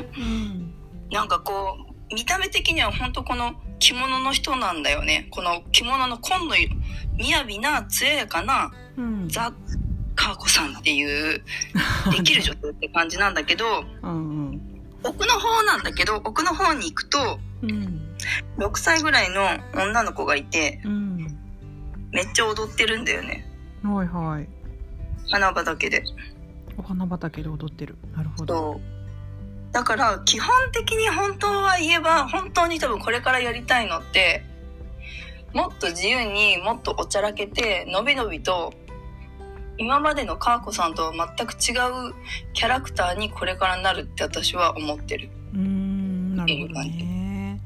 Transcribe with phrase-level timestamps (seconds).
[0.00, 0.74] ねうん。
[1.10, 1.76] なんかこ
[2.10, 5.28] う見た目的には本当この着物の人なんだよね。
[5.30, 6.74] この着物の紺の色
[7.18, 9.28] 雅な艶やかなうん。
[9.28, 9.52] ザ・
[10.14, 11.42] カーコさんっていう
[12.10, 14.60] できる女性って感じなんだけど うんうん。
[15.02, 18.16] 奥の方なんだけど奥の方に行くとうん。
[18.58, 19.42] 6歳ぐらいの
[19.74, 21.38] 女の子がいてうん。
[22.12, 23.46] めっちゃ踊ってるんだよね。
[23.82, 24.48] はいはい。
[25.30, 26.04] 花畑で。
[26.76, 27.96] お花畑で踊ってる。
[28.16, 28.80] なるほど
[29.72, 34.44] だから基本的に本当は言えば本当に多分これからやりたいのって
[35.52, 38.72] もっと自由にもっとおちゃらけてのびのびと
[39.78, 42.14] 今までのカーコさんとは全く違う
[42.52, 45.30] キャラクターにこれからなるって私は思ってる。
[45.54, 47.58] うーんなるほどね。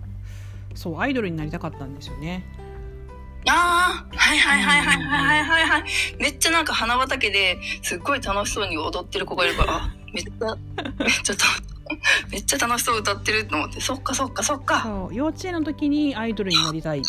[0.76, 2.44] そうアイドルになりたかったんですよね。
[3.48, 5.84] ああはいはいはいはいはいはいはい。
[6.20, 10.56] めっちゃなんか花畑ですっごい楽しそうに踊ってる子がいるからあめっちゃ
[11.02, 11.73] めっちゃた
[12.30, 13.80] めっちゃ楽しそう歌ってると思って。
[13.80, 14.82] そっかそっかそっか。
[14.82, 17.02] そう幼稚園の時にアイドルになりたい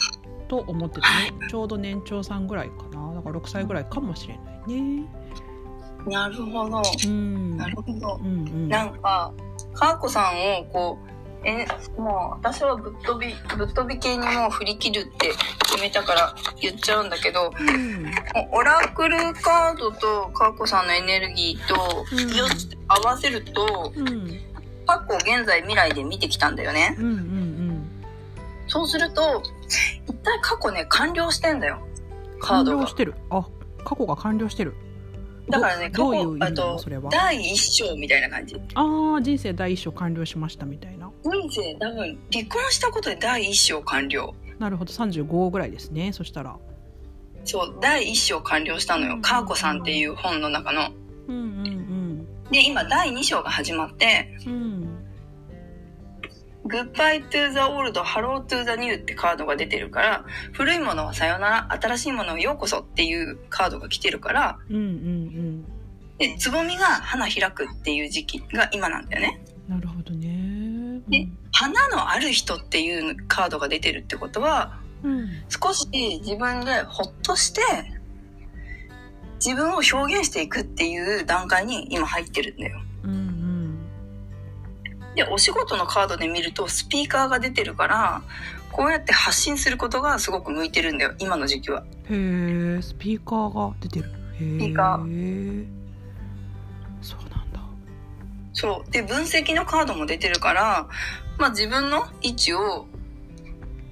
[0.48, 3.14] と思ってたね ちょうど年長さんぐらいかな。
[3.14, 5.06] だから6歳ぐらいかもしれないね。
[6.08, 6.81] なるほど。
[7.06, 7.58] うん。
[7.58, 8.20] なるほど。
[8.22, 8.70] うんうん。
[8.70, 9.31] なんか
[9.73, 11.16] かーこさんをこう
[11.48, 11.66] え
[11.98, 15.31] もう私はぶっ飛びぶっ飛び系にもう振り切るって
[15.64, 18.12] 決めたから言っちゃうんだけどうん。
[18.52, 22.30] オラクルカードとかーこさんのエネルギーとうん。
[22.88, 24.40] 合わせるとうん
[24.86, 26.95] 過去現在未来で見てきたんだよね。
[27.00, 27.55] うんうん
[28.67, 29.44] そうすると
[30.08, 31.80] 一体過去ね完了してんだよ。
[32.39, 32.83] カー完ドが。
[32.83, 33.13] 了してる。
[33.30, 33.45] あ
[33.83, 34.73] 過去が完了してる。
[35.47, 37.09] だからねどどういう意過去あとそれは。
[37.11, 38.56] 第一章みたいな感じ。
[38.73, 41.11] ああ人生第一章完了しましたみたいな。
[41.23, 44.33] 人生多分離婚したことで第一章完了。
[44.58, 44.91] なるほど。
[44.91, 46.11] 35ぐらいですね。
[46.13, 46.58] そしたら。
[47.44, 50.89] そう第一章完了したのよ「カーコさん」っていう本の中の。
[51.28, 51.66] うんうん
[52.52, 54.54] で今第二章が始まってうん。
[54.54, 55.02] うん
[56.68, 65.66] 「Goodbye to the old Hello to the new」ってカードが出てるから古いものはさよなら新しいものをようこそっていうカードが来てるからうんうん
[66.18, 69.42] でつぼみが花開くっていう時期が今なんだよね。
[69.69, 71.02] うんなるほどね。
[71.08, 75.28] で花のある人っていうカードが出てるってことはうん。
[75.50, 77.62] 少し自分でほっとして
[79.44, 82.81] 自分を表現していくっていう段階に今入ってるんだよ。
[83.03, 83.35] うんうん
[85.16, 88.22] で、お仕事のカードで見るとスピーカーが出てるから、
[88.72, 91.84] こうやって発信することがすごく向いてるんだよ、今の時期は。
[92.09, 95.00] へえスピーカーが出てるへえピーカ
[97.01, 97.62] そうなんだ
[98.51, 98.91] そう。
[98.91, 100.88] で、分析のカードも出てるから、
[101.38, 102.85] まあ自分の位置を、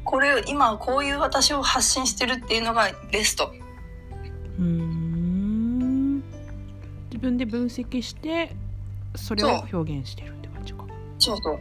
[0.04, 3.54] これ、今こういう私を発信してるっていうのがベスト。
[4.60, 4.93] うーん自
[7.24, 8.54] 分で分析して
[9.16, 10.86] それを表現してるって感じか。
[11.18, 11.60] そうそう。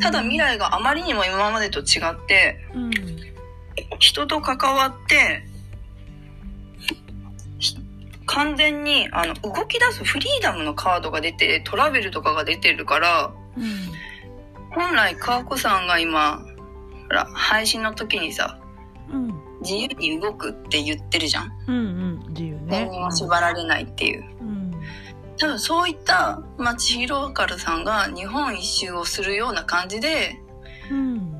[0.00, 2.90] ただ未来があまりにも今までと違って、うん。
[3.98, 5.44] 人と関わって、
[7.58, 7.76] ひ
[8.24, 13.64] 完全にあの動き出すフリーダムのカードが出てトラベルとかが出てるからうん。
[14.70, 16.42] 本来川子さんが今
[17.08, 18.58] ほら配信の時にさ
[19.12, 19.34] うん。
[19.60, 21.52] 自由に動くって言ってるじゃん。
[21.66, 22.24] うんうん。
[22.30, 22.86] 自由ね。
[22.86, 24.24] 何にも縛られないっていう。
[24.40, 24.55] うん
[25.38, 30.40] 多分そういった町ひろかるさんが日本一周をするような感じで
[30.90, 31.32] うん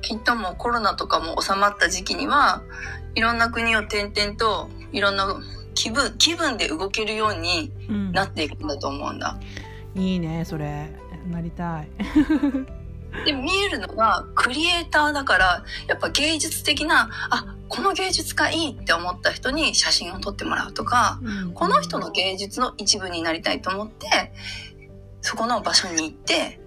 [0.00, 2.62] きっともうコロナとかも収まった時期には
[3.14, 5.40] いろんな国を転々といろんな
[5.74, 8.12] 気分気分で動けるようにうん。
[8.12, 9.38] なっていくんだと思うんだ。
[9.94, 10.90] いいねそれ。
[11.30, 11.88] なりたい
[13.24, 21.20] で見えるのがクリエイターだからやっぱ芸術的なあこの芸術家いいって思った人に写真を撮ってもらうとか
[21.54, 24.32] この人の芸術の一部になりたいと思って
[25.20, 26.60] そこの場所に行って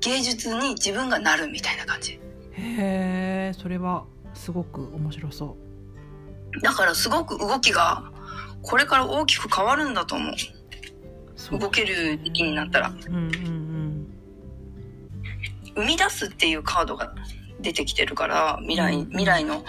[0.00, 2.12] 芸術に自分がなるみたいな感じ。
[2.52, 5.56] へえそれはすごく面白そ
[6.62, 8.10] だからすごく動きが
[8.62, 10.32] これから大きく変わるんだと思う。
[10.32, 10.36] う
[11.36, 12.88] そう動ける時期になったら。
[13.08, 13.75] うんうん
[15.76, 17.14] 生み出すっていうカードが
[17.60, 19.06] 出てきてるから未来うん。
[19.06, 19.64] 未来の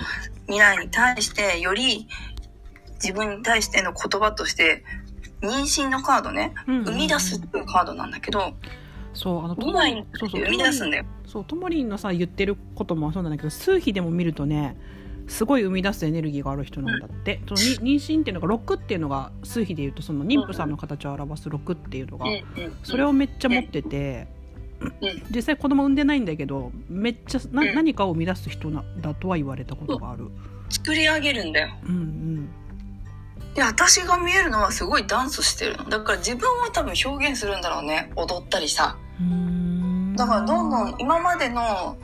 [0.45, 2.07] 未来に対してより
[2.95, 4.83] 自分に対しての言葉として
[5.41, 8.53] 妊娠のカードねうん生み出すっていうカードなんだけど
[9.13, 11.05] そうあの未来に生み出すんだよ。
[11.25, 14.77] そうともりんのさ言ってることもそうなんだけど数比でも見るとね
[15.27, 22.43] すごい生み出すエネルギーがある人なんだって、そのに妊娠っていうのが6っていうのが数比で言うとその妊婦さんの形を表す6っていうのが、うんうん
[22.83, 24.36] それをめっちゃ持ってて、うん
[25.33, 27.73] 実際子供産んでないんだけどめっちゃな、うん。
[27.73, 30.29] 何かを生み出す人なだとは言われたことがある。
[30.69, 31.69] 作り上げるんだよ。
[31.83, 32.49] うんうん。
[33.55, 35.85] で私が見えるのはすごいダンスしてるの。
[35.85, 38.11] だから自分を多分表現するんだろうね。
[38.15, 38.97] 踊ったりさ。
[40.15, 41.97] だからどんどん今までの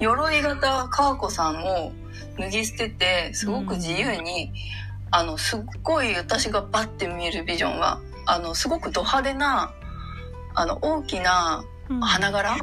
[0.00, 1.92] 鎧型かーこさんを
[2.38, 4.52] 脱ぎ捨ててすごく自由に、
[5.10, 9.72] あのすっごい私がバッて見えるビジョンはあのすごくド派手な
[10.54, 12.00] あの大きなうん。
[12.00, 12.50] 花柄？
[12.50, 12.62] はい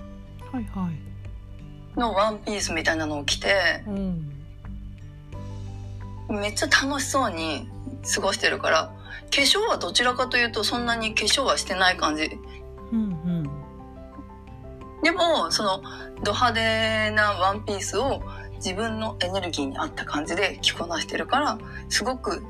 [0.54, 2.00] はい。
[2.00, 3.84] のワンピースみたいなのを着て。
[3.88, 4.32] うん。
[6.30, 7.68] めっちゃ楽しそうに
[8.14, 8.94] 過ごしてるから。
[9.34, 12.38] 化粧はどちらかというとそんなに化粧はしてない感じ。
[12.92, 13.50] うん
[15.04, 15.82] でもその
[16.24, 18.22] ド派手なワンピースを
[18.58, 21.58] 自分のエネルギーに合った感じで着こなしてるから
[21.90, 22.44] すごく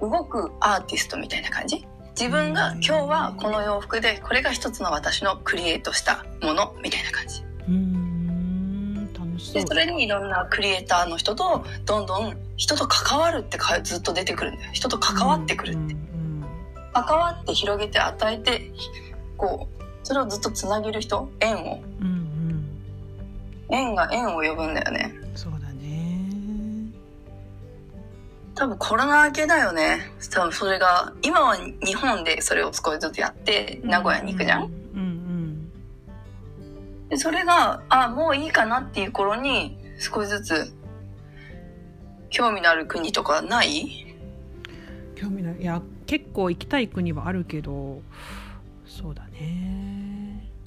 [0.00, 1.86] 動くアーティストみたいな感じ
[2.18, 7.42] 自分が今日はこの洋服でこれが一つの私のクリエイトしたものみたいな感じ。
[7.68, 9.54] うんうん楽しそう。
[9.54, 14.72] でそれにいろんなクリエイターの人とどんどん人と関わるってかずっと出てくるんだよ。
[14.72, 15.96] 人と関わってくるって、
[16.92, 18.70] 関わって広げて与えて
[19.36, 21.30] こうそれをずっとつなげる人？
[21.40, 21.82] 縁を。
[22.00, 22.80] うんうん。
[23.70, 25.14] 縁が縁を呼ぶんだよね。
[25.34, 25.51] そう
[28.62, 30.12] 多分コロナ明けだよね。
[30.30, 35.68] 多分それが今は日本でそれを少しずつやって名古屋に行くじゃん、うんうん。
[37.08, 40.72] でそれがあもういいかなっていう頃に少しずつ
[42.30, 44.14] 興味のある国とかない？
[45.16, 45.56] 興味ない。
[45.60, 48.00] いや結構行きたい国はあるけど
[48.86, 49.81] そうだね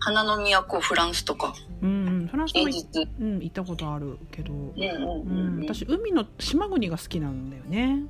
[0.05, 1.55] 花の都フランスとか。
[1.81, 8.03] うんうんフランスもうん、行ったことあるけど、うんうんううんん、私海の島国が好きなんだよね、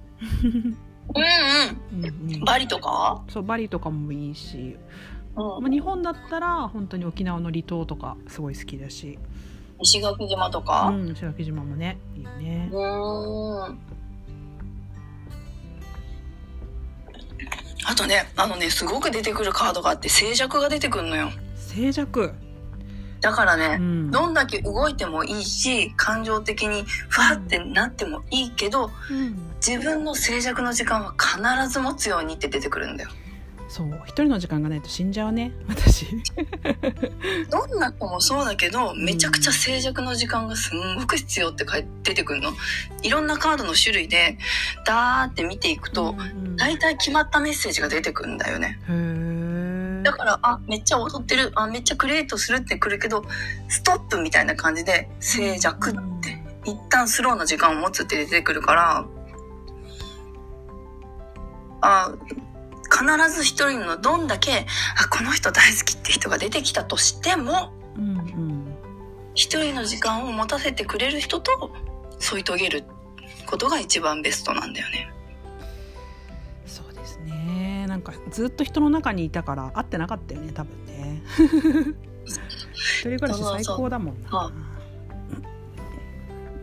[0.44, 0.77] うんうん。
[2.03, 3.24] うんうん、バリとか？
[3.30, 4.77] そうバリとかもいいし、
[5.36, 5.63] うん。
[5.63, 9.19] まあ、日本だったら本当に沖縄の離島とかすごい好きだし、
[9.81, 12.69] 石垣島とうかん、石垣島もねいいよね。
[12.71, 13.80] うーん。
[17.88, 21.30] あとねあのねすごく出てくるカードがあって静寂が出てくるのよ
[21.75, 22.33] 静寂、
[23.19, 29.36] だからね、うん、どんだけ動いてもいいし感情的にふわってなってもいいけどうん。
[29.66, 33.10] 自分の静寂の時間は必ず持つようにって出てくるんだよ。
[33.68, 33.88] そう。
[34.06, 35.54] 一人の時間がないと死んじゃうね。
[35.68, 36.06] 私。
[37.50, 42.54] どんな子もそうだけどめちゃくちゃ静寂の時間がすんごく必要って書い出てくるの。
[43.01, 44.38] いろんなカードの種類で
[44.86, 48.80] ダーって見ていくと、うん大体決まったメッセージが出てくるんだよね。
[48.88, 49.44] へー
[50.05, 51.51] だからあめっちゃ踊ってる。
[51.55, 53.23] あめっちゃクリエイトするってくるけど
[53.67, 59.05] ストップみたいな感じで静寂って一旦スローな時間を持つって出てくるから
[61.81, 62.13] あ
[62.83, 64.67] 必ず一人のどんだけ
[65.03, 68.75] あこの人大好きって人が出てきたとしてもうんうん。
[69.33, 71.71] 一人の時間を持たせてくれる人と
[72.19, 72.83] 添い遂げる
[73.47, 75.11] ことが一番ベストなんだよね。
[78.05, 81.21] かずっと人の中にいたから会ってなかったよね多分ね。
[82.73, 84.51] 一人暮らし最高だもんな。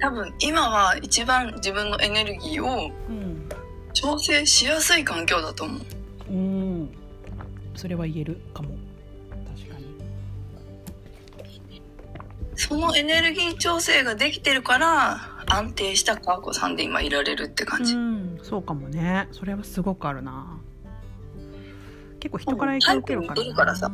[0.00, 3.48] 多分今は一番自分のエネルギーをうん。
[3.92, 5.80] 調整しやすい環境だと思う。
[6.30, 6.90] うん。
[7.74, 8.70] それは言えるかも。
[9.54, 9.86] 確かに。
[12.56, 17.94] そのエネルギー調整ができてるから安定した川子さんで今いられるって感じ。
[17.94, 18.38] うん。
[18.42, 19.28] そうかもね。
[19.32, 20.58] それはすごくあるな
[22.22, 23.90] 結構人から影響受けるから似てるからさ。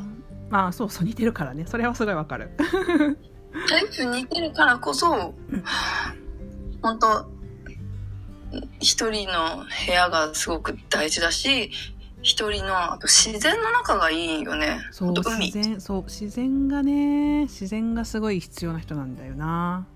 [0.51, 1.65] ああそうそう似てるからね。
[1.67, 2.51] それはすごいわかる。
[3.69, 5.35] タイプ似てるからこそ
[6.83, 7.31] 本当
[8.81, 11.71] 一人の部屋がすごく大事だし
[12.21, 14.79] 一人のあと自然の中がいいよね。
[14.93, 19.87] そう自然そう自然がね自然がすごい必要な人なんだよな。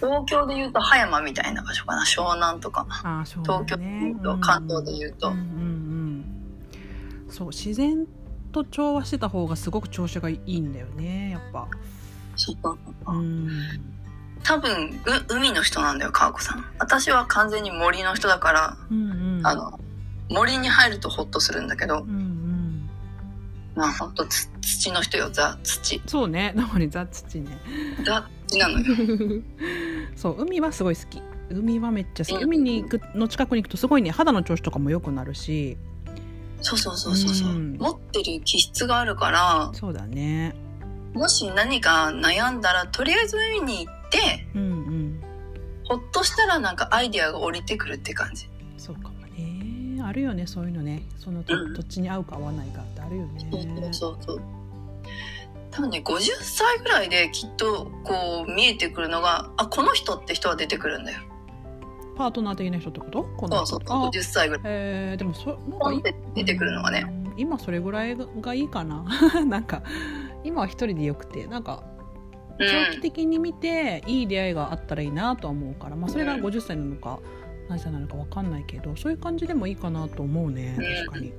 [0.00, 2.02] 東京で言うと葉山みたいな場所かな。
[2.02, 2.86] 湘南とか。
[3.04, 5.28] ああそう東京で言うと関東で言うと。
[5.28, 6.07] うんうんうん
[7.30, 8.06] そう自然
[8.52, 11.68] と調和してた方がすごく調子がいいんだよねやっぱ。
[12.36, 12.78] そう
[13.12, 13.48] うん。
[14.44, 14.90] 多分
[15.28, 16.64] う海の人なんだよ川子さん。
[16.78, 19.46] 私は完全に森の人だからうんうん。
[19.46, 19.78] あの
[20.30, 22.88] 森に入るとホッとするんだけどうんうん。
[23.74, 26.00] まあ本当つ土の人よザ土。
[26.06, 27.58] そうね なのにザ・土ね。
[28.04, 29.42] ザ土なのよ。
[30.16, 31.22] そう海はすごい好き。
[31.50, 32.34] 海はめっちゃ好き。
[32.36, 32.42] うん。
[32.44, 35.76] 海に行くの近くに行くとすごいね肌の調子とかも良くなるし
[36.60, 37.76] そうそうそうそうそう、うん。
[37.76, 40.54] 持ってる気質があるからそうだね。
[41.14, 45.20] もし何か悩んだらとりあえず海に行ってうんうん。
[45.84, 48.48] ほっとしたらなんかアイデアが降りてくるって感じ。
[48.76, 50.02] そうかもね。
[50.02, 51.02] あるよねそういうのね。
[51.18, 51.74] その土うん。
[51.74, 54.42] 土地に合うか合わないかってあるよそうねそうそう。
[55.70, 61.20] 多分ね50歳ぐらいできっとこう見えてくるのがあこの人って人は出てくるんだよ
[62.18, 63.22] パートナー的な人ってこと？
[63.36, 64.62] こそうそうあ50歳ぐらい。
[64.66, 67.06] えー、でもそなんか出てくるのがね。
[67.08, 69.04] うん今それぐらいがいいかな？
[69.46, 69.82] なんか
[70.42, 71.84] 今は一人でよくてなんか
[72.58, 73.00] う長期ん。
[73.00, 77.20] 的に見ていい出会いがあったらいいなとは思うから、まあ、それが50歳なのか
[77.68, 81.06] 何歳なのか分かんないけどそういう感じでもいいかなと思うねうん。
[81.06, 81.32] 確かに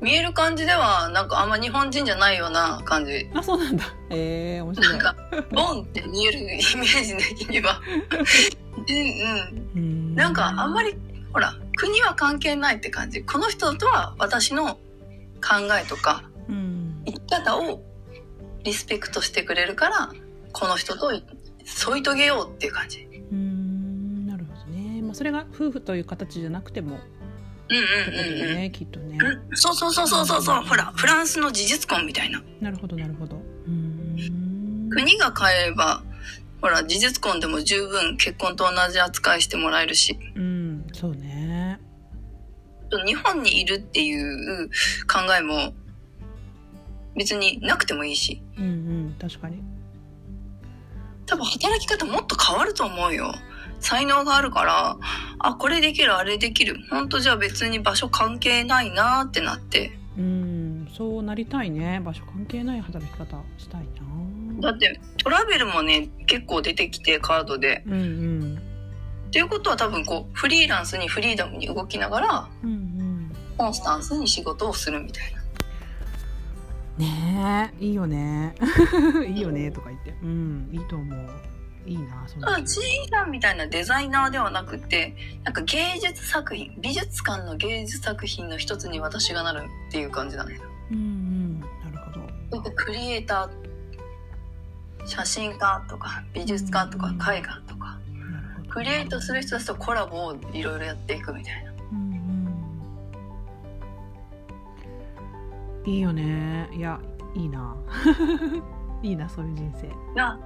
[0.00, 3.28] 見える感じでは、なんかあんま日本人じゃないような感じ。
[3.34, 5.16] あそうなんだへえ面白いなんか、
[5.52, 7.80] ボンって見えるイメージ的には。
[8.88, 9.82] うんうん。
[9.84, 10.96] うんなんかあんまり、
[11.32, 13.22] ほら、国は関係ないって感じ。
[13.22, 14.74] この人とは私の
[15.40, 17.82] 考えとかうん生き方を
[18.64, 20.10] リスペクトしてくれるから、
[20.52, 21.10] この人と
[21.64, 23.06] 添い遂げようっていう感じ。
[23.30, 26.98] うんなるほどね、まあ、それが夫婦という形じゃなくても
[27.70, 28.32] ってことだうん。
[28.32, 28.38] うん。
[28.38, 29.18] よねきっとね。
[29.20, 29.56] うん。
[29.56, 30.62] そうそうそうそうそうそう。
[30.64, 32.42] ほら、フランスの事実婚みたいな。
[32.60, 33.36] なるほどなるほど。
[33.66, 34.88] うん。
[34.90, 36.02] 国が変えれば、
[36.60, 41.80] ほら、事実婚でも十分結婚と同じ扱いしてもらえるし、うんそうね。
[43.06, 44.68] 日本にいるっていう
[45.06, 45.72] 考えも
[47.16, 48.68] 別になくてもいいし、うんう
[49.10, 49.62] ん確かに。
[51.26, 53.32] 多分働き方もっと変わると思うよ。
[53.80, 54.96] 才能があるから、
[55.38, 56.76] あ、これできる、あれできる。
[56.90, 59.98] ほんとじゃあ別に場所関係ないなってなって。
[60.18, 63.86] うんそうなりたいね場所関係ない働き方したい
[64.60, 67.82] なだってトラベルもね、結構出てきてカードで。
[67.86, 67.96] うんう
[68.56, 68.62] ん
[69.28, 75.40] っていうことは多分こう、フリーランスにフリーダムに動きながら、うんうんコンスタンスに仕事をするみたいな。
[76.98, 78.54] ねえいいよね
[79.28, 81.30] いいよねとか言ってうんいいと思う
[81.86, 82.54] いいなそんな。
[82.54, 90.68] ただ、ちいさんみたいなデザイナーではなくて、なんか芸術作品、美術館の芸術作品の一つに私がなるっていう感じなんですよ。
[90.92, 91.98] うんうんなる
[92.50, 92.70] ほど。
[92.72, 97.98] クリエイター、写真家とか美術家とか絵画とか、
[98.68, 101.72] クリエイトする人たちとコラボをいろいろやっていくみたいな。
[101.92, 102.12] うん
[105.84, 105.90] うん。
[105.90, 106.68] いいよね。
[106.72, 107.00] いや
[107.34, 107.76] いいな。
[109.02, 110.14] いいなそういう人生。
[110.14, 110.38] が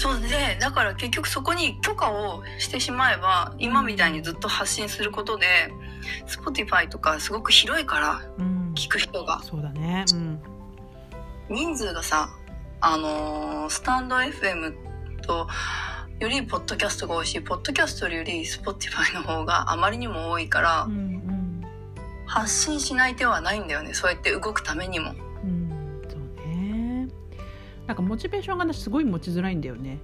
[0.00, 5.46] そうで、だから結局そこに許可をしてしまえば、今みたいにずっと発信することで、
[6.26, 9.42] Spotify とかすごく広いから、うん聞く人が。
[9.42, 10.40] そうだねうん
[11.50, 12.30] 人数がさ、
[12.80, 14.74] あのースタンド FM
[15.20, 15.46] と、
[16.18, 21.30] よりポッドキャストが多いし、ポッドキャストより Spotify の方があまりにも多いから、うんうん
[22.24, 23.92] 発信しない手はないんだよね。
[23.92, 25.14] そうやって動くためにも。
[27.90, 29.98] なんかモチベーションがすごい持ちづらいんだよね、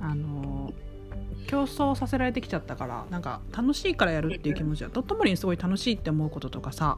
[0.00, 0.72] あの
[1.46, 6.96] 競争させられてきちゃったからなんか楽しいからやるっていう気持ちはとともにすごい楽しいって思うこととかさ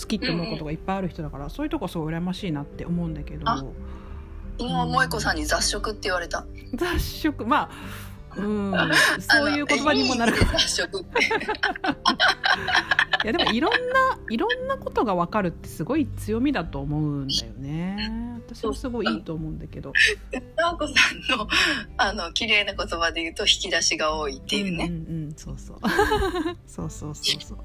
[0.00, 3.48] 好きって思うことがいっぱいある人だから、そういうとこすごい羨ましいなって思うんだけど。
[3.50, 6.46] あ昨日萌子さんに雑食って言われた。
[6.74, 7.44] 雑食？
[7.44, 7.70] ま
[8.36, 8.74] あうん
[9.18, 11.20] そういう言葉にもなるあのいいね雑食って。
[13.24, 18.38] いやでもいろんないろんなことが分かるってすごい強みだと思うんだよね。
[18.46, 19.94] 私もすごいいいと思うんだけど。
[20.58, 21.48] 直子さんの
[21.96, 24.88] あの綺麗な言葉で言うと引き出しが多いっていうね。
[24.90, 25.78] うん、うん、そうそう。
[26.66, 27.58] そうそうそうそう。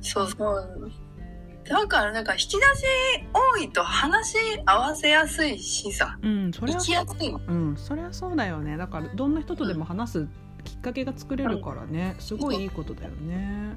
[0.00, 0.92] そうそう。
[1.68, 2.60] だからなんか引き出し
[3.32, 8.76] 多いと話し合わせやすいしさ、うん、それは行きやすい、うん、それはそうだよね。
[8.76, 12.14] だからどんな人とでも話す、うんきっかけが作れるからね。
[12.18, 13.76] すごいいいことだよね。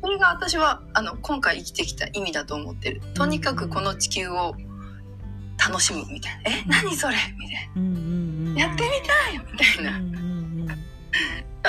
[0.00, 3.00] それが私は、あの、今回生きてきた意味だと思ってる。
[3.14, 4.54] とにかくこの地球を
[5.58, 6.50] 楽しむみたいな。
[6.50, 7.16] え、何それ？
[7.38, 7.98] みたいうんうんう
[8.50, 8.60] んな。
[8.62, 9.38] やってみたい？
[9.52, 9.98] みたいな。
[9.98, 10.84] うんうんうん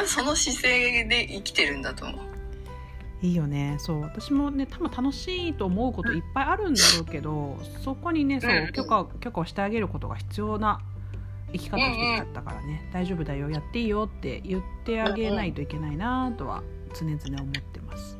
[0.07, 2.19] その姿勢で生きてるんだと思う。
[3.21, 3.77] いいよね。
[3.79, 4.01] そう。
[4.01, 8.73] 私もね多分楽しいと思うこといっぱいあるんだろうけどそこにねそううん。
[8.73, 10.81] 許可許可をしてあげることが必要な
[11.57, 18.17] 生き方をしてきちゃったからね、大丈夫だよやっていいよって言ってあげないといけないなとは常々思ってます。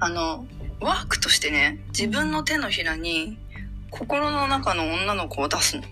[0.00, 0.46] あの、
[0.80, 3.38] ワークとしてね、自分の手のひらに、
[3.90, 5.82] 心の中の女の子を出すの。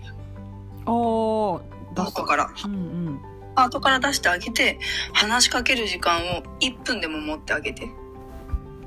[0.85, 1.61] おー
[1.95, 2.51] 出す後から。
[2.65, 2.77] うんう
[3.11, 3.19] ん
[3.55, 4.79] 後から出してあげて、
[5.13, 7.87] 話しかける時間を1分でも持ってあげて。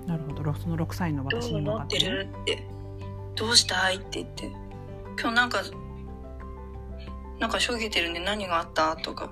[0.06, 2.66] なるほどろその6歳のどう私に向思ってかってねるって。
[3.36, 4.50] どうしたいって言って。
[5.20, 5.62] 今日なんか、
[7.38, 8.96] なんかしょげてるんで何があった？
[8.96, 9.30] とか。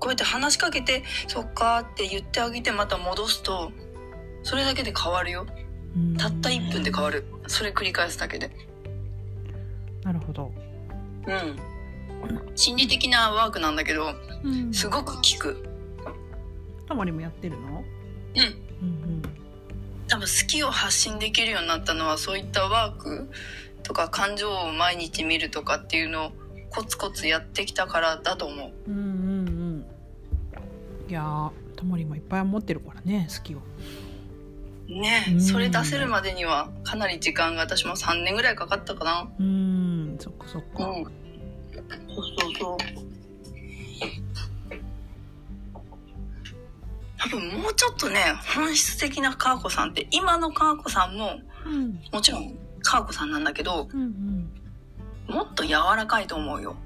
[0.00, 3.70] こうやって話しかけて、そっかって言ってあげてまた戻すと、
[4.42, 5.46] それだけで変わるよ。
[5.96, 7.24] うんたった1分で変わる。
[7.46, 8.50] それ繰り返すだけで。
[10.02, 10.52] なるほど、
[11.26, 11.56] うん。
[12.56, 15.68] 心理的なワークなんだけど、うん、すごく効く。
[16.86, 17.84] たまりもやってるの？
[18.34, 18.42] うん。
[18.82, 19.22] うん
[20.06, 23.30] 多分好きを発信できるようになったのはそういったワーク
[23.82, 26.32] とか感情を毎日見るとかっていうのを
[26.74, 28.90] コツコツやってきたからだと思う。
[28.90, 29.86] うんうんうんうん
[31.08, 33.58] いやーたまりもいっぱい持ってるからね好きを
[34.88, 39.28] ね、うんそれ出せるまでにはかなり時間が私も3年ぐらいかかったかな。
[39.38, 41.04] うんそっかそっか、うん。
[41.04, 41.12] そう
[42.38, 42.78] そうそう。
[47.18, 48.20] 多分もうちょっとね、
[48.54, 54.10] 本質的な川子さんって、今の川子さんも、うんもちろん川子さんなんだけど、うんうん
[55.28, 56.76] もっと柔らかいと思うよ。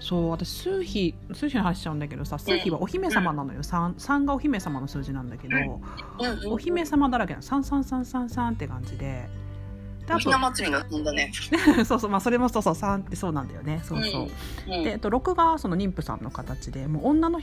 [0.00, 6.52] そう私数比数比の話しちゃうんだけどさ数比はお姫様なのよ、三三がお姫様の数字なんだけど、うん。
[6.52, 7.42] お姫様だらけなの。
[7.42, 9.28] 三三三三三って感じで。
[10.06, 11.32] でひな祭りのんだね。
[11.78, 13.80] と そうそうまあそれもそうそう三ってそうなんだよね。
[13.82, 14.28] そうそう、
[14.66, 14.84] うん。
[14.84, 17.40] で、えっと、6がその妊婦さんの形でもう女の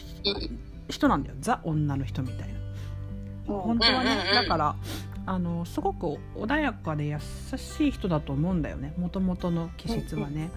[0.87, 1.35] 人なんだよ。
[1.39, 2.61] ザ女の人みたいな。
[3.47, 4.75] 本当はね、だから
[5.25, 7.17] あのすごく穏やかで優
[7.57, 8.93] しい人だと思うんだよね。
[8.97, 10.49] もともとの気質はね、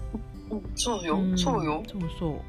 [0.51, 0.57] ら。
[0.75, 1.83] そうよ、んそうよ。
[1.87, 2.41] そうそう。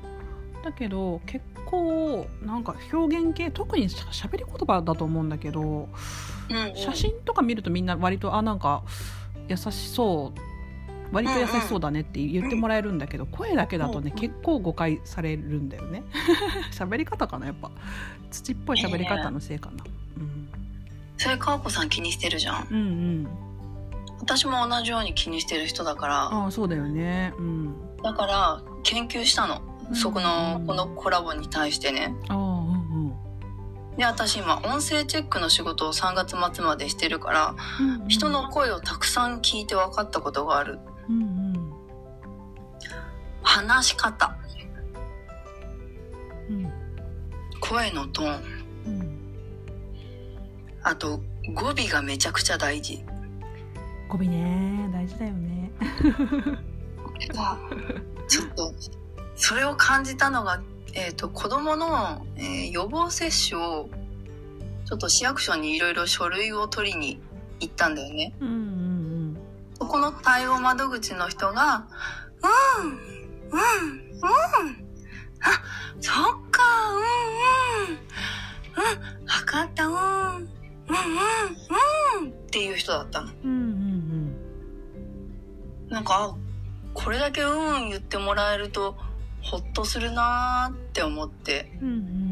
[0.64, 6.76] だけど結構なんか表現系特にしゃべり言葉だと思うんだけどうんうん。
[6.76, 8.84] 写真とか見るとみんな割とあなんか
[9.48, 10.40] 優しそう。
[11.12, 14.20] 割と優しそうだねって言ってもらえるんだけど声だけだとねうん。
[14.20, 16.04] 結構誤解されるんだよね。
[16.74, 17.70] 喋り方かなやっぱ。
[18.32, 19.84] 土っぽい喋り方のせいかな、
[20.18, 20.35] うん、
[21.18, 22.68] それ川子さん気にしてるじゃん。
[22.70, 23.28] うんうん。
[24.20, 27.34] 私も同じように気にしてる人だから、ああそうだよね。
[27.38, 27.76] うん。
[28.02, 29.62] だから研究したの。
[29.94, 32.14] そこの、このコラボに対してね。
[32.28, 33.98] ああうんうん。
[33.98, 38.08] で、私今音声チェックの仕事を3月末までしてるから、うんうん。
[38.08, 40.80] 人の声をたくさん聞いて分かったことがある。
[41.08, 41.74] うんうん。
[43.44, 44.36] 話し方、
[46.50, 46.72] うん。
[47.60, 48.55] 声のトーン、うん
[50.88, 51.20] あと
[51.56, 53.04] 語尾がめちゃくちゃ大事。
[54.08, 54.88] 語尾ね。
[54.94, 55.72] 大事だよね。
[58.30, 58.72] ちょっと、
[59.36, 60.62] それを感じたのが、
[60.94, 63.89] えっ、と、子供の、えー予防接種を、
[64.86, 67.20] ちょっと市役所にいろいろ書類を取りに
[67.60, 68.36] 行ったんだよね。
[68.39, 69.38] うんうん
[69.79, 71.88] そこの対応窓口の人が、
[72.79, 73.60] うん、うん、うん、
[75.42, 75.62] あ、
[76.00, 76.14] そっ
[76.51, 78.00] か、うん、うん、
[79.22, 79.92] うん、わかった、う
[80.42, 80.54] ん、
[80.88, 83.32] うん、うん、うん、っていう人だったの。
[83.44, 83.96] うんうん
[85.90, 86.36] なんか、
[86.94, 88.96] これだけうんうん言ってもらえると、
[89.42, 91.72] ほっとするなーって思って。
[91.82, 92.26] うんうん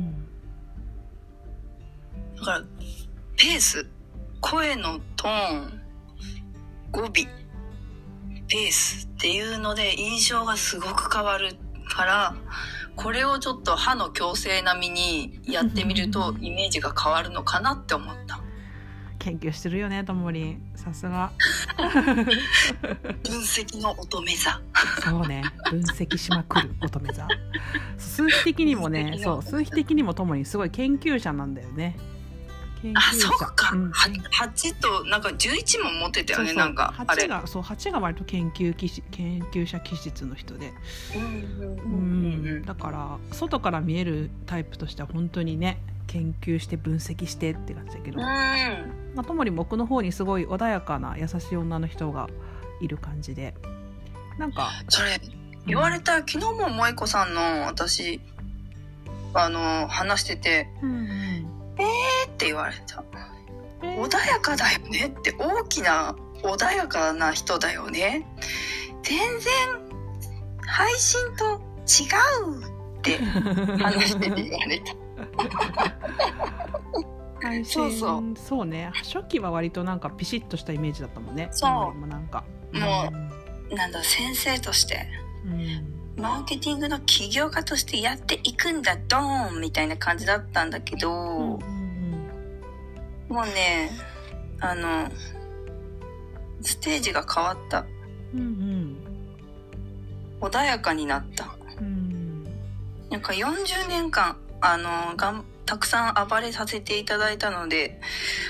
[2.38, 2.62] だから、
[3.38, 3.88] ペース、
[4.42, 5.82] 声のトーン、
[6.92, 11.56] 語尾、ペースっていうので印象がすごく変わる
[11.88, 12.36] から、
[12.95, 18.39] これをちょっと歯の矯正並みにやってみるとイメージが変わるのかなって思った。
[19.23, 21.32] 研究してるよねともりんさすが。
[23.23, 24.62] 分析の乙女座。
[25.01, 25.43] そうね。
[25.69, 27.27] 分析しまくる乙女座。
[27.97, 31.97] 数比的にもねそう数比的にもともにすごい研究者なんだよね。
[32.95, 33.27] あ、者。
[33.27, 33.73] そっか。
[33.73, 36.93] うんは8となんか11も持ってたよね、なんか。
[37.08, 37.23] あれ。
[37.23, 37.27] 8。
[37.29, 38.73] がそう8が割と研究
[39.12, 40.73] 研究者気質の人で。
[41.15, 41.72] うんうん
[42.65, 48.26] だから外から見えるタイプとしては本当にね研究して分析してって感じだけど、うん。
[49.15, 52.28] まあ、ともに僕の方にすごい穏やかな優しい女の人が
[52.82, 53.54] いる感じで
[54.38, 55.19] なんかそれ、
[55.65, 58.19] 言われた、昨日も萌子さんの私、
[59.34, 63.04] あの、話してて、うんうんえって言われた。
[63.82, 68.26] えー穏やかだよねって、大きな穏やかな人だよね。
[69.04, 69.54] 全然、
[70.65, 74.96] 配信と違うって話してて言われた。
[77.41, 78.24] 配 そう信そう。
[78.38, 78.91] そうね。
[78.93, 81.50] 初期は割となんかピシッとしたイメージだったもんね。
[81.52, 81.69] そう。
[81.69, 82.43] ともなんか。
[82.74, 83.12] も
[83.76, 85.08] なんだ、先生として、
[85.46, 91.84] うん、うんマーケティングの起業家としてやっていくんだ、ドーンみたいな感じだったんだけど、うんうん
[93.34, 93.89] もうね、
[94.60, 95.10] あの、
[96.62, 97.84] ステージが変わった。
[98.36, 98.96] うん。
[100.39, 101.58] 穏やかになった。
[103.13, 108.02] なんか40年間、あの、がん、たくさん暴れさせていただいたので、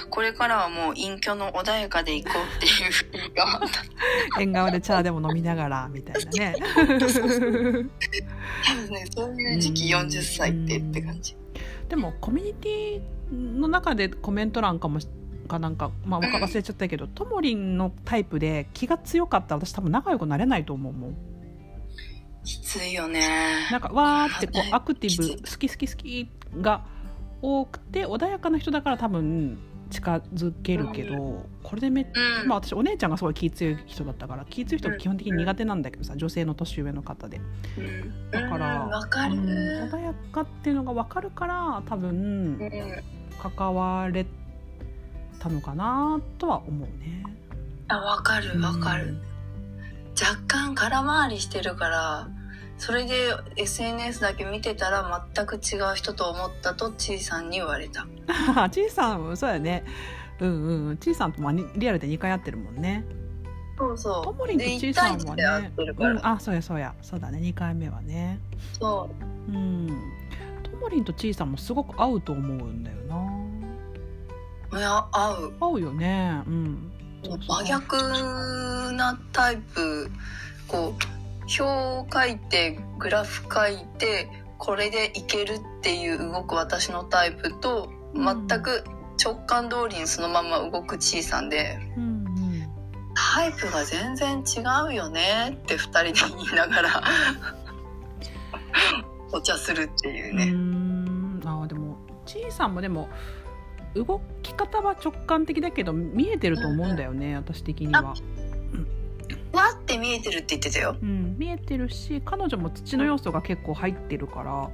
[0.09, 3.83] これからはもう隠居の穏やかでいこうっていうふうに頑張った。
[4.41, 6.95] 縁側で茶でも飲みながらみたいなね 多分
[8.89, 11.35] ね、そういう時期うん40歳ってって感じ。
[11.89, 13.01] でもコミュニティ
[13.33, 15.09] の中でコメント欄かもし
[15.49, 21.32] かなんか、まあ、忘れちゃったけどともりんのタイプで気が強かったら私多分仲良くなれないと思うもん
[22.43, 23.67] きついよね。
[23.71, 26.29] なんかわーってこはいうアクティブき好き好き好き
[26.61, 26.85] が
[27.41, 29.57] 多くて穏やかな人だから多分
[29.89, 32.05] 近づけるけどこれでめっ
[32.41, 32.47] うん。
[32.47, 37.39] まあ私お姉ちゃんがすごい気強い人だったから気強い人が基本的に苦手なんだけどさ女性の年上の方で。
[37.77, 38.31] うん。
[38.31, 38.89] だからうん。
[38.89, 39.35] わかる。
[39.35, 39.49] うん
[39.89, 42.13] 穏やかっていうのが分かるから多分う
[42.63, 43.03] ん。
[43.57, 44.25] 関われ
[45.39, 47.23] たのかなとは思うね。
[47.89, 49.17] あわかるわかる、
[50.19, 52.27] 若干空回りしてるから
[52.77, 58.69] それで SNS だけ見てたら全く違う人と思ったとちいさんに言われたうん。
[58.71, 59.83] ちいさんそうやね。
[60.39, 60.97] うんうん。
[60.97, 61.41] ちいさんと
[61.75, 63.05] リアルで2回会ってるもんね。
[63.77, 68.39] そうそうともりんとちいさんはで一対一で会っねうん、あそうやそうやそうだね2回目はね。
[68.79, 69.09] そ
[69.47, 69.87] うん。
[70.63, 74.77] ともりんとちいさんもすごく合うと思うんだよな。
[74.77, 76.41] ういや合う合うよね。
[76.45, 76.91] うん。
[77.23, 77.97] そう真逆
[78.93, 80.11] なタイプ
[80.67, 88.83] こう表を書いてグラフ書いてこれでいけるっていう動く私のタイプと全く
[89.23, 92.23] 直感通りにそのまま動くちいさんでうんうん。
[93.13, 97.03] タイプが全然違うよねって二人で言いながら
[99.31, 100.45] お茶するっていうね。
[100.51, 103.09] んあでもちいさんもでも
[103.95, 108.13] 動き方は直感的だけど見えてると思うんだよね、私的には、
[109.51, 110.97] わって見えてるって言ってたよ。
[111.01, 114.69] うん、見えてるし彼女も土の要素が結構入ってるから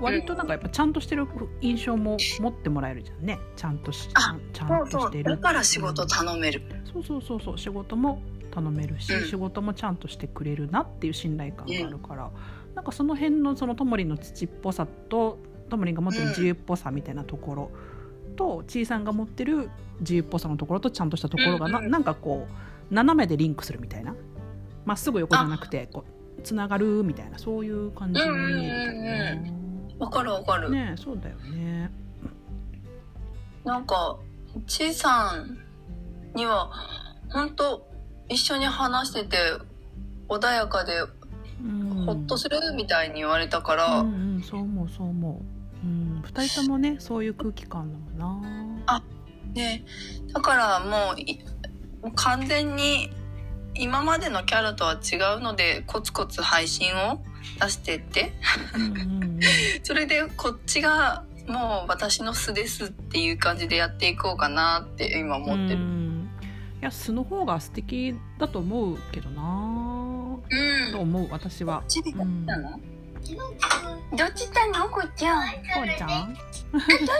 [0.00, 1.26] 割となんかやっぱちゃんとしてる
[1.60, 3.38] 印象も持ってもらえるじゃんね。
[3.56, 4.88] ちゃんとしあちゃん。
[4.88, 5.24] としてる。
[5.24, 6.62] だから仕事頼める。
[6.92, 9.24] そうそうそうそう仕事も頼めるし、うん。
[9.26, 12.30] 仕事もちゃんとしてくれるなっていう信頼感があるから、
[12.74, 15.38] なんかその辺のそのともりんの土っぽさと
[15.70, 17.70] ともりんが持ってる自由っぽさみたいなところ
[18.36, 19.70] と、ちいさんが持ってる
[20.00, 22.46] 自由っぽさのところとちゃんとしたところがな,、うんうんなんかこ
[22.90, 24.14] う斜めでリンクするみたいな
[24.84, 26.04] まっすぐ横じゃなくてこ
[26.38, 29.52] うつながるみたいなそういう感じに見えるけどね。
[29.98, 30.70] わかるわかる。
[30.70, 31.90] ねそうだよね。
[33.64, 34.16] なんか、
[34.66, 35.58] ちいさん
[36.36, 36.70] には、
[37.30, 37.88] 本当
[38.28, 39.36] 一緒に話してて、
[40.28, 40.92] 穏やかで、
[41.62, 45.45] うん、ほっとするみたいに言われたから、うんうん、そう思うそう思う、
[46.42, 49.02] 2人ともねそういう空気感だもんな。
[49.56, 49.84] ね、
[50.34, 51.40] だからもうい、
[52.02, 53.10] もう完全に、
[53.74, 57.22] 今までのキャラとは違うので、コツコツ配信を
[57.60, 58.32] 出してって、
[59.82, 65.80] それでこっちが、もう私の素ですっていう感じでやっていこうかなって今思ってる。
[65.80, 66.28] うん。
[66.80, 70.38] いや素の方が素敵だと思うけどな。
[70.50, 70.92] うん。
[70.92, 71.82] と思う私は。
[72.18, 72.80] うんなの？
[73.34, 75.48] どっちたのこうちゃん。
[75.48, 76.42] こうちゃんどっ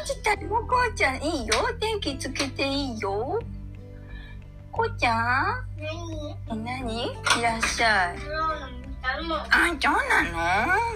[0.04, 1.16] ちたのこうちゃん？
[1.22, 1.54] いいよ。
[1.80, 3.40] 電気つけていいよ。
[4.70, 5.16] こうちゃん？
[6.50, 7.08] え、なにい
[7.42, 8.18] らっしゃい。
[9.02, 9.44] あ、そうなの？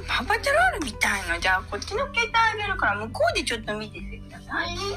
[0.06, 1.38] パパチョロールみたいの？
[1.38, 4.74] じゃあ、こっちの携帯あげるから、向こうでちょっと見ててください。
[4.74, 4.90] うんうん、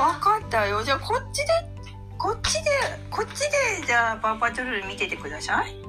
[0.00, 0.82] わかったよ。
[0.82, 1.46] じゃあ、こっちで、
[2.18, 2.70] こっちで、
[3.10, 3.46] こっちで、
[3.86, 5.83] じゃあ、パパチョロール見ててください。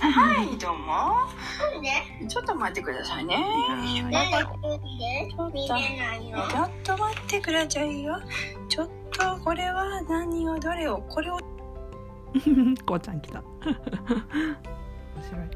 [0.00, 1.26] はい、どうも。
[2.28, 3.36] ちょっと待ってくださいね。
[3.36, 4.06] ちょ
[6.62, 8.20] っと待ってくださいよ。
[8.68, 11.38] ちょっと、これは何を、どれを、これを。
[12.86, 13.42] こうちゃん来た。
[13.64, 13.74] 面
[15.28, 15.48] 白い。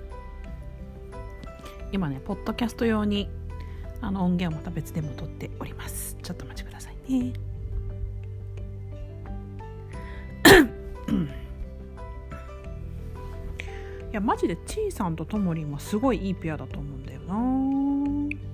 [1.92, 3.28] 今ねポッドキャスト用に
[4.00, 6.16] あの音源をまた別でも撮っております。
[6.22, 7.32] ちょっとお待ちくださいね
[14.12, 17.34] いやマジでちーさんとともりんはすごいいいペアだと思うんだよな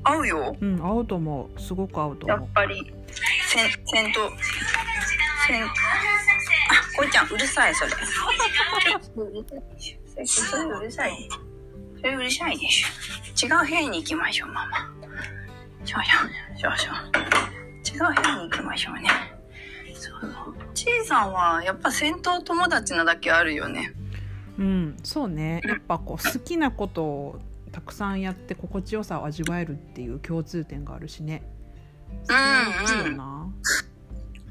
[0.05, 0.57] 合うよ。
[0.61, 2.94] うん合うと思うすごく合うと思うやっぱり、
[3.49, 4.21] せん、せんと、
[5.49, 5.68] せん、あ、
[6.97, 7.90] こいちゃん、うるさい、それ。
[10.25, 11.29] それうるさい。
[11.97, 13.47] それうるさいでしょ。
[13.47, 14.88] 違う部屋に行きましょう、ママ。
[15.85, 16.03] そう
[16.57, 16.94] そう、そうそう。
[17.85, 19.11] 違う部屋に行きましょうね。
[19.94, 20.75] そう。
[20.75, 23.92] ちいさんは、やっぱ戦闘友達なだけあるよね。
[24.59, 25.61] うんそうね。
[25.64, 27.40] やっぱこう好きなことを
[27.71, 31.42] たくさんやって心地よさを味わえるっていう共通点があるしね。
[32.29, 33.47] 大きいよな、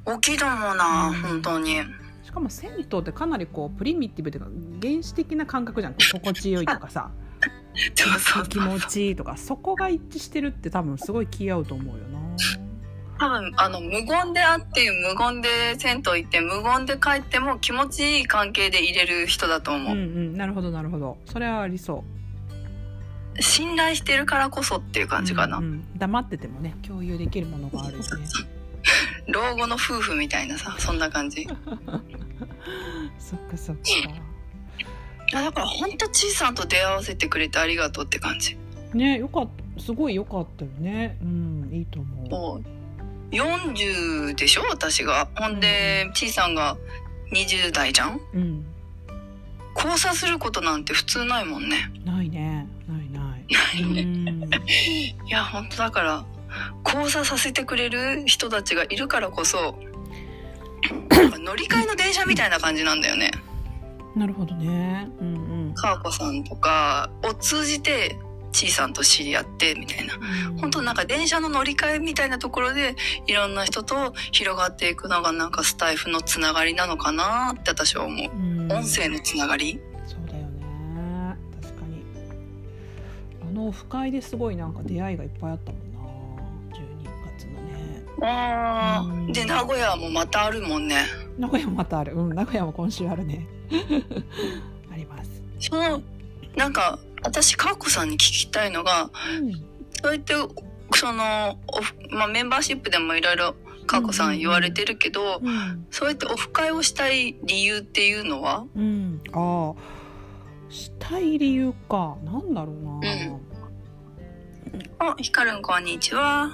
[0.05, 1.21] 大きいと思うな、うん。
[1.21, 1.75] 本当に。
[2.23, 4.47] しかも銭湯ってかなりこうプリミティブというか
[4.81, 5.95] 原始的な感覚じゃん。
[5.95, 7.11] 心地よいとかさ。
[8.49, 9.37] 気持ちいいとか。
[9.37, 12.66] そこが一致してるって多分すごい気合うと思うよな
[13.19, 20.33] 多分あの無言で会って無言で銭湯行って無言で帰っても気持ちいい関係で入れる人だと思う、うんうん。
[20.33, 21.17] なるほどなるほど。
[21.25, 22.03] それはありそ
[23.39, 28.05] 信頼してるからこそっていうう感じかな、うんうん黙っててもね共有できるものがあるよね。
[29.27, 31.41] 老後の夫婦みたいなさそんな感じ。
[31.41, 31.47] い
[33.19, 33.81] そっかそっか。
[35.31, 38.57] やだからほんとちいさんと出会わせてくれてありがとうって感じ。
[38.93, 39.81] ねよかった。
[39.81, 41.17] すごいよかったよね。
[41.21, 42.63] うんいいと思う
[43.31, 45.27] 40でしょ私が。
[45.35, 46.77] ほんでちいさんが
[47.33, 48.19] 20代じゃん？
[48.33, 48.65] うん。
[49.75, 51.91] 交差することなんて普通ないもんね。
[52.05, 52.67] ないね。
[52.87, 53.81] ないない。
[53.83, 54.49] うん。
[54.65, 56.25] いやほんとだから
[56.85, 59.77] 交差させてくれる人たちがいるからこそ
[61.39, 63.31] 乗り換えの電車みたいな感じなんだよね。
[64.15, 65.07] なるほどね。
[65.19, 65.73] うんうん。
[65.75, 68.17] かーこさんとかを通じて
[68.51, 70.13] ちいさんと知り合ってみたいな。
[70.59, 72.95] 本当なんか電車の乗り換えみたいなところで
[73.27, 78.31] いろんな人と広がっていくのがなんかスタイフのつながりなのかなって私は思う。
[78.31, 78.71] うん。
[78.71, 79.79] 音声のつながり？
[80.05, 81.35] そうだよね。
[81.61, 82.03] 確かに。
[83.49, 85.97] あのオフ会ですごいなんか出会いがいっぱいあったもんな。
[86.77, 86.79] 12
[87.37, 88.03] 月のね。
[88.21, 89.29] あうん。
[89.29, 89.33] あ。
[89.33, 91.05] で、名古屋もまたあるもんね。
[91.37, 92.13] 名古屋もまたある。
[92.13, 93.47] うん名古屋も今週あるね。
[94.91, 95.29] あります。
[95.59, 96.01] その、
[96.55, 99.09] なんか、私、かーこさんに聞きたいのが、
[100.01, 100.33] そうやって、
[100.93, 103.53] その、オフまあ、メンバーシップでもいろいろ、
[103.85, 108.65] かーこさん言われてるけど、うんそうやってオフ会をしたい理由っていうのは？
[108.75, 110.71] うん、ああ。
[110.71, 112.17] したい理由か。
[112.23, 113.39] なんだろうな、うん。
[114.99, 116.51] あ、ひかるんこんにちは。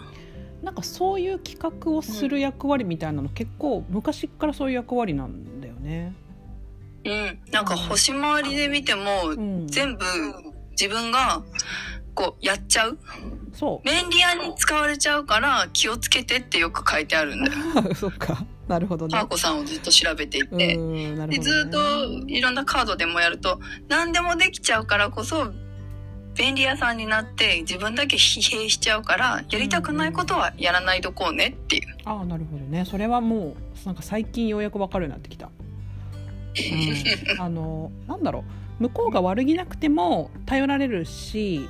[0.61, 5.61] なんかそういう企画をする役割みたいなの、結構昔からそういう役割なん。
[5.61, 6.15] だよね。
[7.05, 7.39] うん。
[7.51, 10.05] なんか星回りで見ても、うん、全部
[10.79, 11.43] 自分が、
[12.13, 12.97] こう、やっちゃう？
[13.53, 17.57] そう便利屋に使われちゃうから気をつけてってよく書いてあるんだよ。
[17.95, 19.27] そっかなるほどねパー。
[19.27, 20.75] コさんをずっと調べていって。
[20.75, 23.59] うんなるで、ずっといろんなカードでもやると、
[23.89, 25.51] 何でもできちゃうからこそ、
[26.35, 31.83] 便利屋さんになって自分だけ疲弊しちゃうから、やりたくないことはやらないとこうねっていう。
[32.05, 35.49] ああなるほどねそれはもうなんか最近ようやくわかるようになってきた。
[36.55, 41.67] うん、 あのなんだろう向こうが悪気なくても頼られるし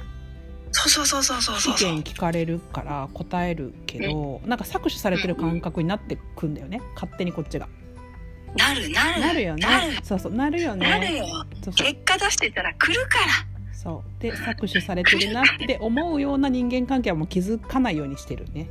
[0.74, 1.92] そうそうそうそうそうそう。
[1.92, 7.68] 意見聞かれるから答えるけど、なんか搾取されてる感覚になってくんだよね勝手にこっちが。
[8.58, 9.22] なるなる。
[9.22, 9.68] なるよね。
[10.04, 10.90] そうそうなるよね。
[10.90, 11.26] なるよ。
[11.64, 13.26] そうそう結果出してたら来るから。
[13.72, 18.68] そうで搾取されてるなって思うような人間関係はもう気づかないようにしてるね。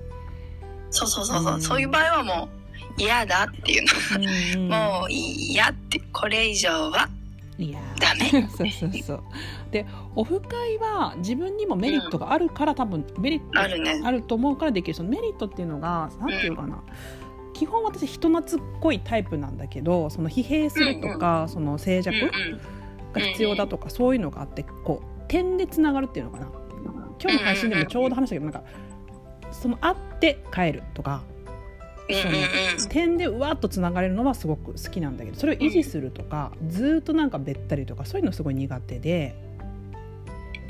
[0.90, 1.55] そうそうそうそう。
[1.55, 2.48] うんそういう場合はも
[2.98, 3.85] う嫌だっていう
[4.16, 4.76] うんうんの。
[5.00, 7.09] もう嫌って、これ以上は
[7.59, 8.49] いやダメ。
[8.49, 9.23] そうそうそう。
[9.71, 14.01] でオフ会は自分にもメリットがあるから、多分メリットあるね。
[14.05, 16.83] あると思うからできるそのメリットっていうのがなんていうかな、
[17.53, 22.61] 基本私人懐っこいタイプなんだけどその疲弊するとか、その静寂うんうん。
[23.12, 26.49] が必要だとか、そういうのがあってこう点でつながるっていうのかな
[27.23, 28.65] 今日の配信でもちょうど話したけどなんか
[29.53, 31.23] その会って帰るとか
[32.12, 32.88] うんうんうん。
[32.88, 39.35] 点でうわっとつながれるのはすごく好きなんだけどそれを維持するとか、ずーっとなんかべったりとかそういうのすごい苦手で、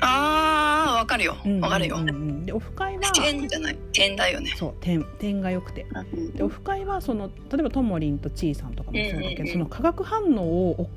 [0.05, 1.37] ああ、わかるよ。
[1.61, 2.09] わかるようん。
[2.09, 3.77] うんうんでオフ会は点じゃない？
[3.93, 4.53] 点だよね。
[4.57, 5.85] そう点点が良くて
[6.35, 10.89] でオフ会はその例えばともりんとちいさんとかもそうだけど、うんうんうんその化学反応を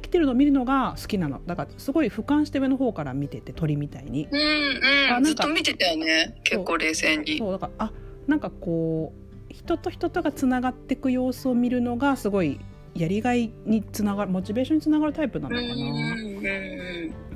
[0.00, 5.24] 起きてるのを見るのが好きなのだからすごい俯瞰して上の方から見てて鳥みたいにうんうん。
[5.24, 6.40] ずっと見てたよね。
[6.44, 7.38] 結構冷静に。
[7.38, 7.92] そうだからあ
[8.26, 12.60] なんかこう人と人とがつながっていく様子を見るのがすごい
[12.94, 15.68] やりがいにつながるモチベーションにつながるタイプなうんのか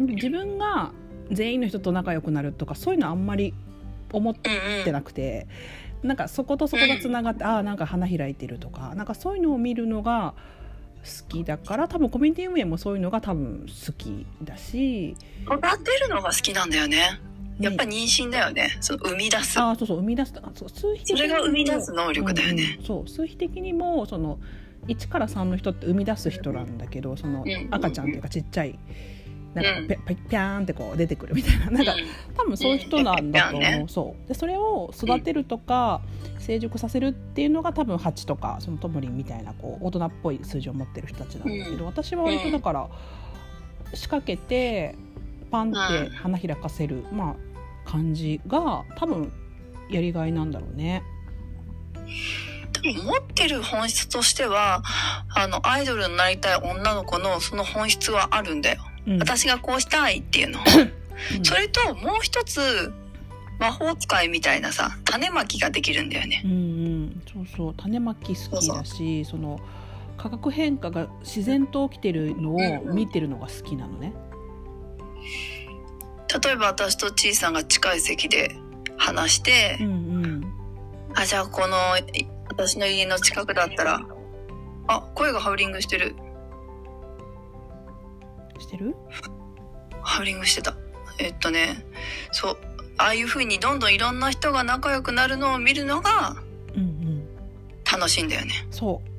[0.07, 0.93] な、自分が
[1.31, 3.55] 全員の人と仲良くなるとかそういうのあんまり
[4.13, 4.35] 思っ。
[4.85, 5.47] てなくて、
[6.03, 10.35] なんかそことそこがつながって、ああなんか花開いてるとかなんかそういうのを見るのが
[11.05, 17.21] 好きだから多分コミュニティ運営もそういうのが多分好きだし、育てるのが好きなんだよね。
[17.59, 18.77] やっぱ妊娠だよね。
[18.81, 19.59] そう生み出す。
[19.61, 20.33] ああそうそう生み出す。
[20.43, 21.17] あそう数比的にも。
[21.17, 22.63] それが生み出す能力だよね。
[22.63, 22.87] うんうん。
[22.87, 24.39] そう数比的にもその
[24.89, 28.79] 1から3の人って生み出す人なんだけどそのうん赤ちゃんっていうかちっちゃい
[29.55, 29.89] なんうん。
[29.89, 31.71] かピャピャーンってこう出てくるみたいな。
[31.71, 31.95] なんか
[32.37, 34.29] 多分そういう人なんだと思う、そう。
[34.29, 36.01] でそれを育てるとか、
[36.39, 41.87] 成熟させるっていうのが多分8とかそのトモリンみたいなこう大人っぽい数字を持ってる人たちなんだけど、うん。
[41.87, 42.89] 私は割とだから
[43.95, 44.97] 仕掛けて
[45.55, 47.37] パンって花開かせる、まあ
[47.89, 49.31] 感じが多分
[49.91, 51.03] やりがいなんだろうね。
[52.83, 54.83] 持ってる本質としては、
[55.35, 58.81] あの、アイドルになりたい女の子のその本質はあるんだよ。
[59.07, 60.61] うん私がこうしたいっていうの。
[60.61, 60.63] う
[61.41, 62.93] んそれともう一つ、
[63.61, 66.43] 魔法使いみたいなさ、種まきができるんだよね。
[66.45, 69.61] うんうん、そうそう種まき好きだしその
[70.17, 72.59] 化学変化が自然と起きてるのを
[72.93, 74.13] 見てるのが好きなのね。
[76.43, 78.57] 例えば私とちいさんが近い席で
[78.97, 80.45] 話して、うんうん
[81.15, 84.01] あ、じゃあこの、い私の家の近くだったら、
[84.89, 86.15] あ、声がハウリングしてる。
[88.59, 88.95] してる？
[90.03, 90.77] ハウリングしてた。
[91.19, 91.85] えっとね、
[92.33, 92.59] そう。
[92.97, 96.37] ああいう風にどんどんいろんな人が仲良くなるのを見るのが
[96.75, 97.29] うんうん
[97.91, 98.53] 楽しいんだよね。
[98.71, 99.14] そう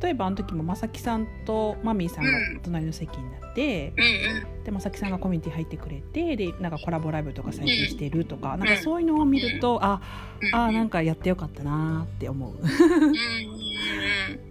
[0.00, 4.64] 例えばあの時もまさきさんとマミーさんがうん隣の席になって、うんうん。
[4.64, 10.00] でまさきさんがコミュニティ入ってくれてでなんかコラボライブとか最近してるとか、なんかそういうのを見ると、あ
[10.40, 10.54] うん。
[10.54, 12.52] あなんかやってよかったなーって思う。
[12.52, 13.22] うんうん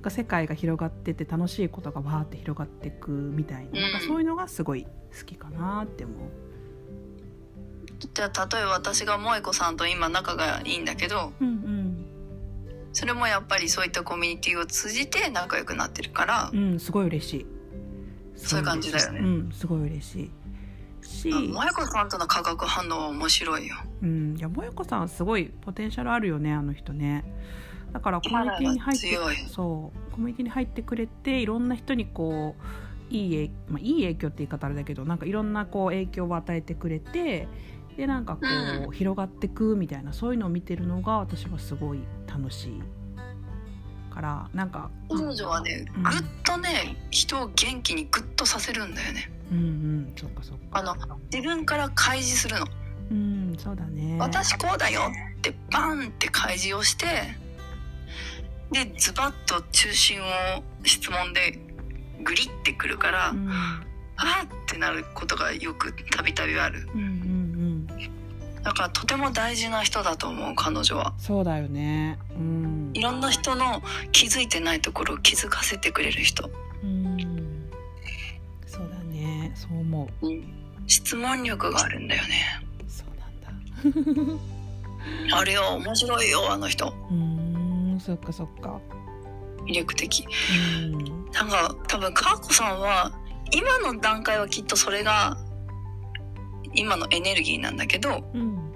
[0.10, 4.90] 世界が広がってて楽しいことがわーって広がっていくみたいな,、なんかそういうのがすごい好
[5.26, 6.18] きかなって思う。
[8.14, 11.81] じゃあ例えば私が萌子さんと今仲がいいんだけどうんうん
[12.94, 17.46] それもやっぱりそういったコミュニティを通じて仲良くなってるからうん、すごい嬉しい。
[18.36, 20.32] そういう感じだよねうん、すごい嬉しい。
[21.06, 27.24] し、萌子さんとの化学反応は面白いようん、いや、もよこさんすごいポテンシャルあるよね、あの人ね。
[27.94, 32.64] だからコミュニティに入って、強いそう、コミュニティに入ってくれて、いろんな人にこう。
[33.14, 37.48] いいえ、まあ、いい影響って言い方あれだけど、なんかいろんなこう影響を与えてくれて。
[37.98, 42.82] で、なんかこう、うん広がってくみたいな、そういうのを見てるのが、私はすごい楽しい。
[44.14, 44.90] から、なんか。
[45.10, 50.64] 彼女はねうんぐっとね人を元気にグッとさせるんだよねうんうん、そっかそっか。
[50.72, 50.96] あの
[51.34, 52.66] 自分から開示するの
[53.12, 54.18] うん、そうだね。
[54.20, 55.02] 私こうだよ
[55.38, 57.06] ってバンって開示をして
[58.72, 60.24] でズバッと中心を
[60.86, 61.60] 質問で
[62.24, 63.50] グリってくるから、うん、
[64.16, 67.41] あーってなることがよくたびたびあるうん、うん、うん。
[68.64, 72.20] だからとても大事な人だと思う彼女はそうだよね。
[72.36, 73.02] うんい。
[73.02, 76.50] ろんな人の気づいてないところを気づかせてくれる人、
[76.84, 77.70] うん。
[78.68, 79.52] そうだね。
[79.56, 80.28] そう思う。
[80.88, 84.42] 質問力があるんだよねそうなんだ。
[85.38, 88.80] あれよ面白いよあの人うーん、そっかそっか。
[89.66, 90.26] 魅力的
[90.84, 91.32] うん。
[91.32, 93.12] なんか多分かーこさんは
[93.52, 95.38] 今の段階はきっとそれが
[96.74, 98.72] 今のエネルギーなんだけどうん。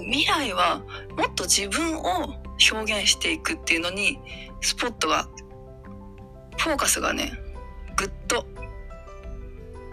[0.00, 0.82] 未来は
[1.16, 2.34] もっと自分を
[2.72, 4.18] 表現していくっていうのに
[4.60, 5.28] スポットが
[6.58, 7.32] フォーカスがね
[7.96, 8.46] ぐっと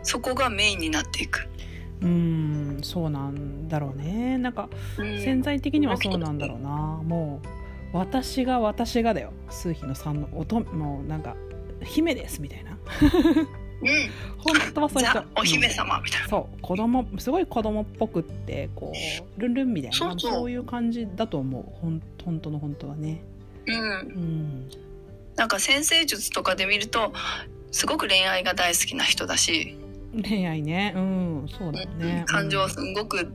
[0.04, 1.48] そこがメインになっていく、
[2.02, 4.38] うん、そうなんだろうね。
[4.38, 6.70] なんか潜在的にはそうなんだろうな。
[6.70, 7.42] も
[7.94, 9.34] う私が私がだよ。
[9.50, 11.36] 数比の三の音もうなんか
[11.84, 12.78] 姫ですみたいな。
[13.82, 13.90] うん。
[14.38, 16.62] 本当はそういっお姫様みたいな、そう。
[16.62, 18.94] 子供すごい子供っぽくってこ
[19.38, 20.52] うルンルンみたいなそうそう。
[20.52, 21.64] いう感じだと思う。
[21.82, 23.22] ほん本当の本当はね。
[23.68, 23.76] うん。
[23.76, 24.70] うん。
[25.36, 27.12] なんか先生術とかで見ると
[27.72, 29.78] すごく恋愛が大好きな人だし、
[30.24, 30.94] 恋愛ね。
[30.96, 31.48] うん。
[31.50, 33.32] そうだよね感情すごく、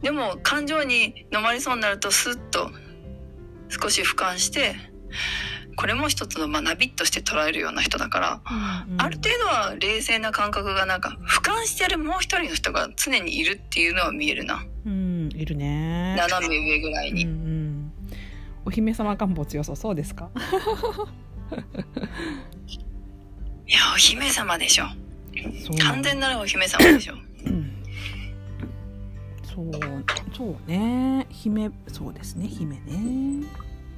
[0.00, 2.70] でも感情に飲まれそうになるとスッと
[3.68, 4.74] 少し俯瞰して
[5.76, 8.54] これも一つの学びとして捉えるような人だから、う
[8.90, 9.00] んうん。
[9.00, 14.64] ある程度は冷静な感覚がなんか俯瞰してるもう一人の人が常にいるっていうのは見えるな。
[14.84, 16.14] うんいるね。
[16.16, 17.92] 斜め上ぐらいうんうに、ん。
[18.64, 20.30] お姫様願望強そうそうですか？
[23.66, 24.86] いやお姫様でしょ。
[25.82, 27.14] 完全なるお姫様でしょ。
[27.46, 27.72] うん。
[29.44, 29.70] そう
[30.36, 31.26] そうね。
[31.30, 33.46] 姫そうですね姫ね。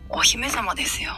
[0.08, 1.12] お姫様ですよ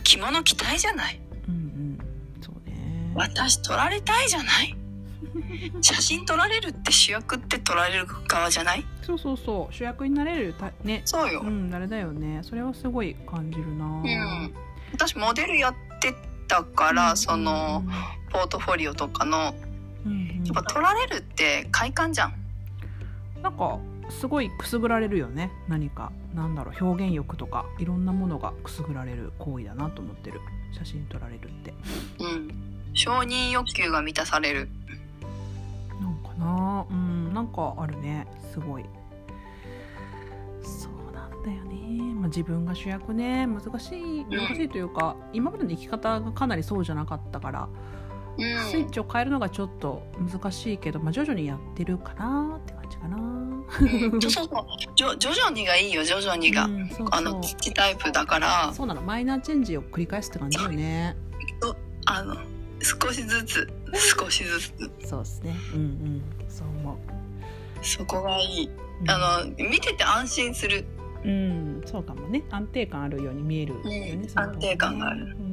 [0.00, 1.20] 着物着たいじゃない？
[1.48, 1.98] うんうん。
[2.42, 3.12] そうね。
[3.14, 4.76] 私撮られたいじゃない？
[5.82, 8.84] 写真撮られるって主役って撮られる側じゃない？
[9.02, 9.74] そうそうそう。
[9.74, 11.02] 主役になれるたね。
[11.04, 12.40] そうよ、うんあれだよね。
[12.42, 13.84] それはすごい感じるな。
[13.86, 14.54] うん。
[14.92, 16.14] 私モデルやって
[16.48, 17.84] たから、その
[18.30, 19.54] ポートフォリオとかの。
[20.04, 20.44] うんうん。
[20.44, 22.34] やっぱ撮られるって快感じゃん。
[23.42, 23.78] なんか
[24.10, 25.50] すごいくすぐられるよね。
[25.68, 30.40] 何かなんだろう表現欲とかいろんなものがくすぐられる行為だなと思ってる。
[30.72, 31.74] 写真撮られるって。
[32.20, 32.50] うん。
[32.94, 34.68] 承認欲求が満たされる。
[36.00, 36.86] なんかな。
[36.90, 37.34] うん。
[37.34, 38.26] なんかあるね。
[38.52, 38.84] すごい。
[40.62, 43.46] そうなんだよね、まあ、自分が主役ね。
[43.46, 47.68] 難しい難しいというか今までの生き方がかなりそうじゃなかったから
[48.38, 48.70] うん。
[48.70, 53.16] スイッチを変えるのがちょっと難しいけど、まあ、徐々にやってるかなって感じかな。
[53.16, 61.16] うんそうそうそうジョ徐々にがいいよ徐々にが、うんそうそうあの土タイプだからそうなのマイナーチェンジを繰り返すって感じだよね。
[62.06, 62.36] あの
[62.82, 63.68] 少しずつ
[64.18, 64.72] 少しずつ
[65.06, 65.54] そうですね。
[65.74, 66.22] うんうん。
[66.48, 66.96] そう思う。
[67.82, 68.70] そこがいい
[69.02, 70.84] うんあの見てて安心する
[71.22, 72.42] うん、そうかもね。
[72.50, 74.18] 安定感あるように見えるよね。
[74.22, 75.49] うん安定感があるうん。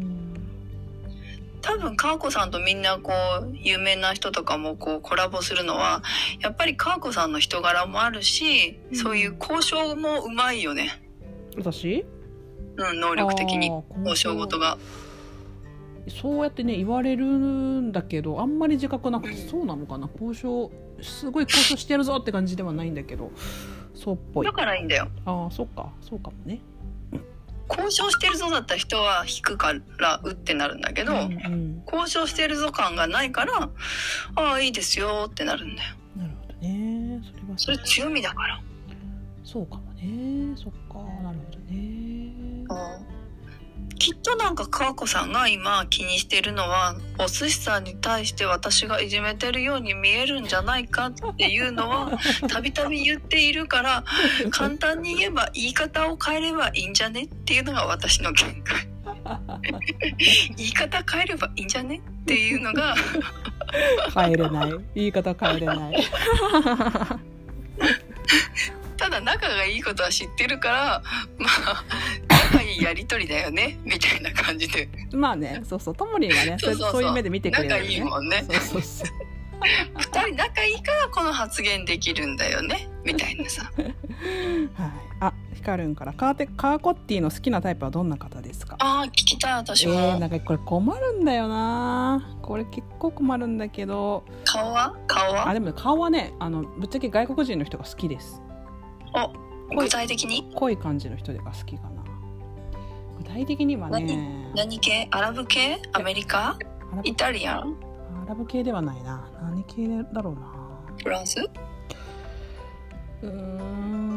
[1.68, 3.11] 多分かーこさんとみんなこ
[3.41, 6.01] う有名な人とかもこうコラボするのは
[6.39, 8.95] やっぱりかーこさんの人柄もあるし、うん。
[8.95, 11.03] そういう交渉もうまいよね、
[11.57, 12.05] 私？
[12.78, 13.68] うん、能力的に
[14.05, 14.36] 交渉。
[14.36, 14.78] 事が。
[16.22, 20.09] そうやってね言われるんだけどあんまり自覚なくてうんそうなのかな。
[20.13, 23.32] 交渉すごい交渉してやるぞって感じではないんだけど。
[23.93, 24.45] そうっぽい。
[24.45, 25.09] だからいいんだよ。
[25.26, 25.91] ああそっか。
[25.99, 26.61] そうかもね
[27.70, 31.84] 交交渉してるぞだった人は引くからうってなるんだけど、うんうん。
[31.86, 33.70] 交渉してるぞ感がないから、
[34.36, 35.95] ああ、いいですよってなるんだよ。
[36.15, 37.22] なるほどね。
[37.24, 38.61] それはそれ強みだから。
[39.43, 40.55] そうかもね。
[40.55, 40.99] そっか。
[41.24, 43.16] なるほどね
[44.00, 52.12] きっとなんか川子さんが今気にしてるのはお寿司さんに対して私がいじめてるように見えるんじゃないかっていうのは
[52.50, 54.04] たびたび言っているから
[54.52, 58.88] 簡単に言えば言い方を変えればいいんじゃねっていうのが私の見解
[60.56, 62.95] 言い方変えればいいんじゃねっていうのが。
[64.16, 64.74] 変えれない。
[64.95, 66.08] 言い方変えれない
[68.98, 71.04] ただ仲がいいことは知ってるから
[71.38, 71.84] まあ
[72.52, 74.89] 仲いいやりとりだよねみたいな感じで。
[75.14, 78.43] まあねそうそうともりんはねそうそういう目で見てくれるよ仲いいもんね。
[78.50, 79.08] そうそうそう。
[79.98, 83.72] 二人仲いいからこの発言できるんだよねみたいなさ。
[83.76, 83.93] はい。
[85.20, 86.14] あヒカルンから。
[86.14, 88.76] カーテカーコッティの好きなタイプはどんな方ですか？
[88.80, 92.38] ああ聞きたいえ私も、ー、なんかこれ困るんだよな。
[92.43, 94.24] これ結構困るんだけど。
[94.45, 94.95] 顔は？
[95.08, 95.50] 顔は？
[95.50, 98.39] あでも顔はねあのぶっちゃけ外国人の人が好きです
[99.26, 100.49] お具体的に？
[100.55, 102.03] 濃い感じの人が好きかな。
[103.18, 104.51] 具体的にはね。
[104.55, 105.07] 何系？
[105.11, 105.82] アラブ系？
[105.93, 106.57] アメリカ？
[107.03, 107.59] イタリア？
[107.59, 107.78] ン
[108.24, 109.30] アラブ系ではないな。
[109.41, 110.53] 何系だろうな。
[111.03, 111.39] フランス？
[113.22, 114.07] うーん。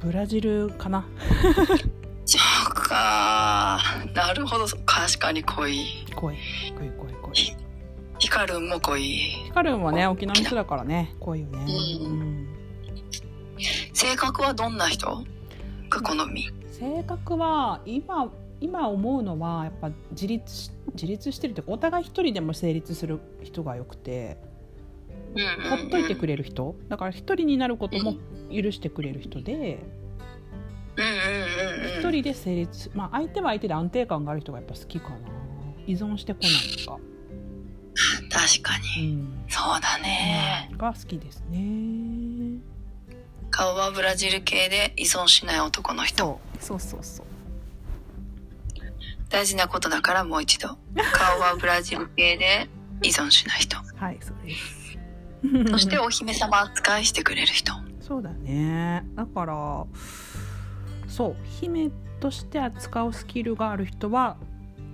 [0.00, 1.06] ブラジルかな。
[2.24, 2.38] そ
[2.70, 3.78] うか。
[4.14, 4.66] なるほど。
[4.86, 5.84] 確かに濃い
[6.14, 6.36] 濃い
[6.76, 7.56] 濃い濃い濃い
[8.18, 11.14] ヒカルンも濃いヒカルンはね沖縄の人だからね。
[11.20, 12.12] 濃いよね、うん。
[12.12, 12.48] うん
[13.98, 15.24] 性格はどんな人？
[15.90, 18.30] が好み性格は今
[18.60, 24.38] 今思うのはやっぱ自立し自立してるというかお互い一人でも成立する人がよくて
[25.68, 26.76] ほっといてくれれる人。
[26.88, 28.14] だから一人になることも
[28.52, 29.52] 許してくれる人で
[30.96, 31.10] うんうん
[31.80, 31.98] うんうん。
[31.98, 35.16] 一人で成立まあ相手は相手で安定感がある人がやっぱ好きかな。
[35.88, 36.52] 依存してこない
[36.84, 36.98] とか、
[38.30, 40.70] 確かうにん、そうだね。
[40.76, 42.60] が好きですね
[43.50, 46.40] 顔はブラジル系で依存しない男の人。
[46.60, 46.80] そう。
[46.80, 47.26] そうそうそう。
[49.30, 50.78] 大事なことだからもう一度。
[51.12, 52.68] 顔はブラジル系で
[53.02, 53.76] 依存しない人。
[53.96, 55.70] はいそうです。
[55.70, 57.72] そしてお姫様扱いしてくれる人。
[58.00, 59.04] そうだね。
[59.14, 59.86] だから
[61.08, 61.90] そう姫
[62.20, 64.36] として扱うスキルがある人は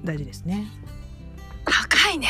[0.04, 0.66] 大事ですね。
[1.64, 2.28] 高いね。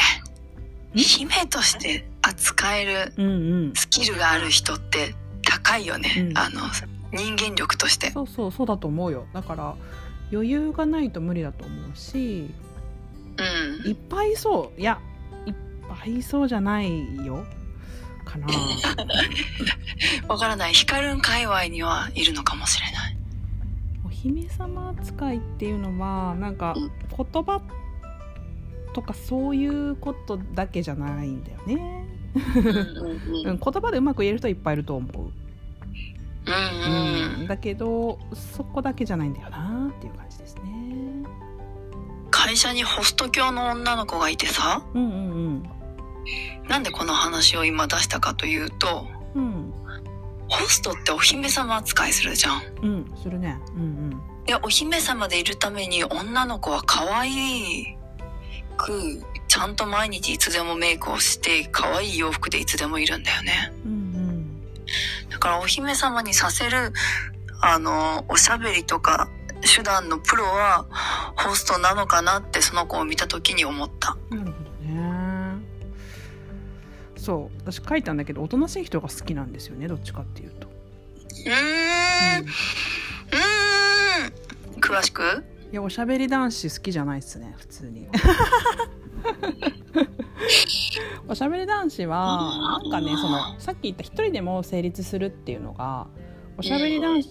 [0.95, 0.99] ん？
[0.99, 5.15] 姫として扱えるスキルがある人って
[5.63, 6.39] 高いよね、うん。
[6.39, 6.61] あの
[7.13, 8.11] 人間力として。
[8.11, 9.27] そうそうそうだと思うよ。
[9.33, 9.75] だから
[10.33, 12.51] 余裕がないと無理だと思うし
[13.39, 13.89] うん。
[13.89, 14.99] いっぱいいそういや
[15.47, 15.55] いっ
[15.89, 17.45] ぱいいそうじゃないよ。
[18.25, 18.47] かな。
[20.29, 20.73] わからない。
[20.73, 23.17] ヒカルン界隈にはいるのかもしれない。
[24.05, 26.91] お姫様扱いっていうのはなんかうん。
[27.17, 27.61] 言葉
[28.95, 35.31] とかそういうことだけじゃないんだよね、うん 言葉でうまく言える人はいっぱいいると思う、
[36.47, 37.47] うんうん。
[37.47, 40.63] だけどそこだけじゃないんだよなっていう感じですね。
[42.31, 44.83] 会社にホスト教の女の子がいてさ。
[44.95, 45.71] うんうん
[46.69, 49.71] なんでこの話を今出したかというとうん
[50.49, 52.63] ホストってお姫様扱いするじゃん。
[52.83, 52.89] うん。
[53.11, 53.17] うん。
[53.23, 53.59] するね。
[53.77, 57.97] うんでお姫様でいるために女の子は可愛
[58.77, 63.73] くちゃんと毎日いつでもメイクをして可愛い洋服でいつでもいるんだよね。
[63.85, 63.94] うんうん
[65.31, 66.93] だからお姫様にさせる
[67.61, 69.29] あのおしゃべりとか
[69.77, 70.85] 手段のプロは
[71.37, 74.17] ホストなのかなってその子を見た時に思った。
[74.31, 75.65] うんなるほどね。
[77.17, 77.57] そう。
[77.65, 82.45] 私書いたんだけどおとなしい人が好きなんですよねどっちかっていうと、うーん。
[82.45, 84.81] うーん。
[84.81, 85.43] 詳しく？
[85.73, 88.07] いやおしゃべり男子好きじゃないっすね普通に
[91.29, 96.07] おしゃべり男子はなんかねそのさっき言った一人でも成立するっていうのが
[96.59, 97.23] おしゃべり男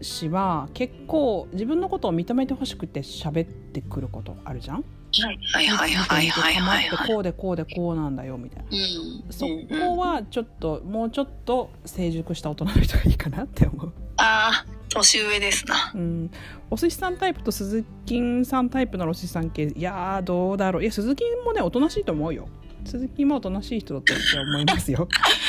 [0.00, 4.84] 子は結構自分のことを認めてほしくて喋ってくることあるじゃん？
[5.22, 5.38] はい。
[5.54, 5.66] はい。
[5.66, 5.90] はい。
[5.94, 6.28] はい。
[6.28, 6.54] はい。
[6.54, 6.88] はい。
[6.88, 7.08] はい。
[7.08, 8.68] こうでこうでこうなんだよみたいな。
[8.70, 9.32] うん。
[9.32, 9.66] そうん。
[9.68, 13.92] こはちょっともうちょっと成熟した大人の人がいいかなって思う。
[14.18, 15.92] ああ年上ですな。
[15.94, 16.30] うん、
[16.70, 19.64] お寿司さんタイプと鈴木さんタイプのお寿司さん系。
[19.64, 20.82] いやーどうだろう。
[20.82, 22.48] いや鈴木もねおとなしいと思うよ。
[22.84, 25.08] 鈴木もおとなしい人だと思いますよ。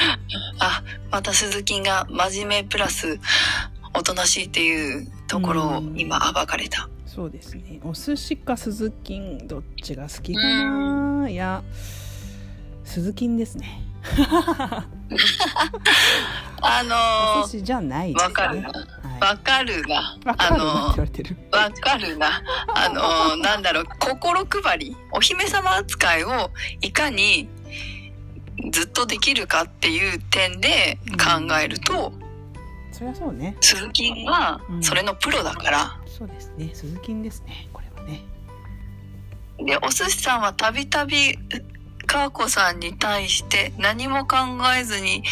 [0.59, 3.19] あまた鈴木が真面目プラス
[3.93, 6.89] おとなしいっていうところを今暴かれた。
[7.05, 7.79] そうですね。
[7.83, 11.29] お寿司か鈴木どっちが好きかな。
[11.29, 11.63] いや
[12.83, 13.81] 鈴木ですね
[16.61, 20.17] あおの寿司じゃないですねわかるはわかるな。
[20.25, 22.43] わかるなって言わかるな。
[22.73, 26.51] あの、なんだろう、心配り、お姫様扱いを
[26.81, 27.49] いかに
[28.71, 32.13] ずっとできるかっていう点で考えると、
[32.91, 33.55] そりゃそうね。
[33.61, 35.99] 鈴木はそれのプロだから。
[36.05, 36.71] そうですね。
[36.73, 37.67] 鈴木ですね。
[37.73, 38.23] これはね。
[39.59, 41.37] で、お寿司さんはたびたび、
[42.07, 44.37] かーこさんに対して何も考
[44.79, 45.23] えずに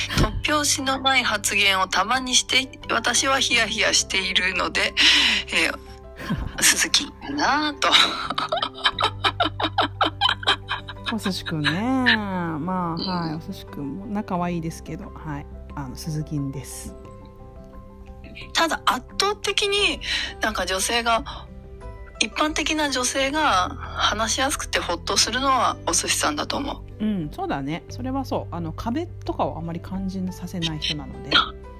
[0.43, 4.93] 突拍子のない発言をたまにして、私はヒヤヒヤしているので、
[5.47, 5.95] えー
[6.61, 7.89] 鈴木かなと。
[11.13, 12.15] お寿司くんね。
[12.15, 13.35] まあ、はい。
[13.35, 15.45] お寿司くんも仲はいいですけど、はい。
[15.75, 16.95] あの、鈴木です。
[18.53, 20.01] ただ圧倒的に
[20.41, 21.23] なんか女性が
[22.19, 27.83] 一般的な女性が話しやすくてホッとするのはお寿司さんだと思ううん、そうだね。
[27.89, 28.55] それはそう。
[28.55, 31.29] あの、壁とかをあまり感じさせない人なので、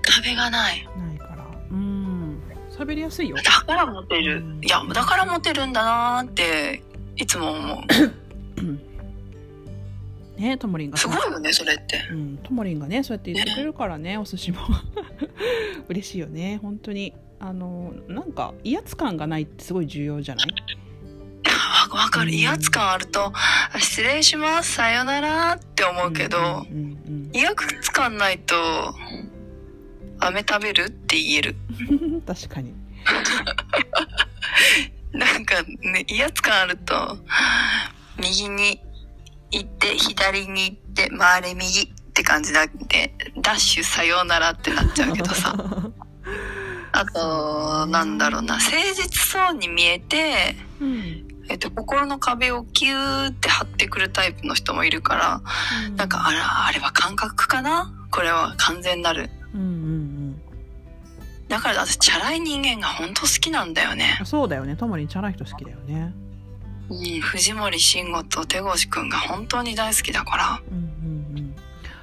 [0.02, 1.46] 壁がないないから。
[1.72, 2.42] うん。
[2.70, 3.38] 喋りやすいよ。
[3.38, 6.84] だからモテるいやだからモテるんだなーって
[7.16, 7.78] いつも思う
[10.40, 14.60] ね、ともりんがすごいよねそれってうん、ともりんがねそうやって言ってくれるからねお寿司も
[15.88, 20.48] 嬉しいよね本当にあのなんか威圧感がないってすごい重要じゃない？
[21.92, 22.34] わわかる。
[22.34, 26.42] 威圧感あるとあ失礼しますさよならって思うけど、う
[26.74, 28.56] んうん威圧感ないと
[30.20, 31.56] 飴食べるって言える。
[31.92, 32.74] う ん確かに。
[35.12, 37.18] なんかね、威圧感あると、
[38.18, 38.82] 右に
[39.52, 45.54] 行って、左に行って、回れ右って感じだって、ダッシュさようならってなっちゃうけどさ。
[46.98, 55.42] あと、なんだろうな、誠実そうに見えて、うんえっと、心の壁をキューって張ってくるタイプの人もいるから、
[55.96, 57.94] なんか、あら、あれは感覚かな？
[58.12, 59.30] これは完全なる。
[59.54, 60.42] うんうん
[61.48, 64.24] だから私、チャラい人間が本当好きなんだよねう。
[64.24, 66.12] んそうだよねともりんチャラい人好きだよね
[66.90, 70.62] うん、藤森慎吾と手越くんが本当に大好きだから。
[70.72, 71.56] うんうんうん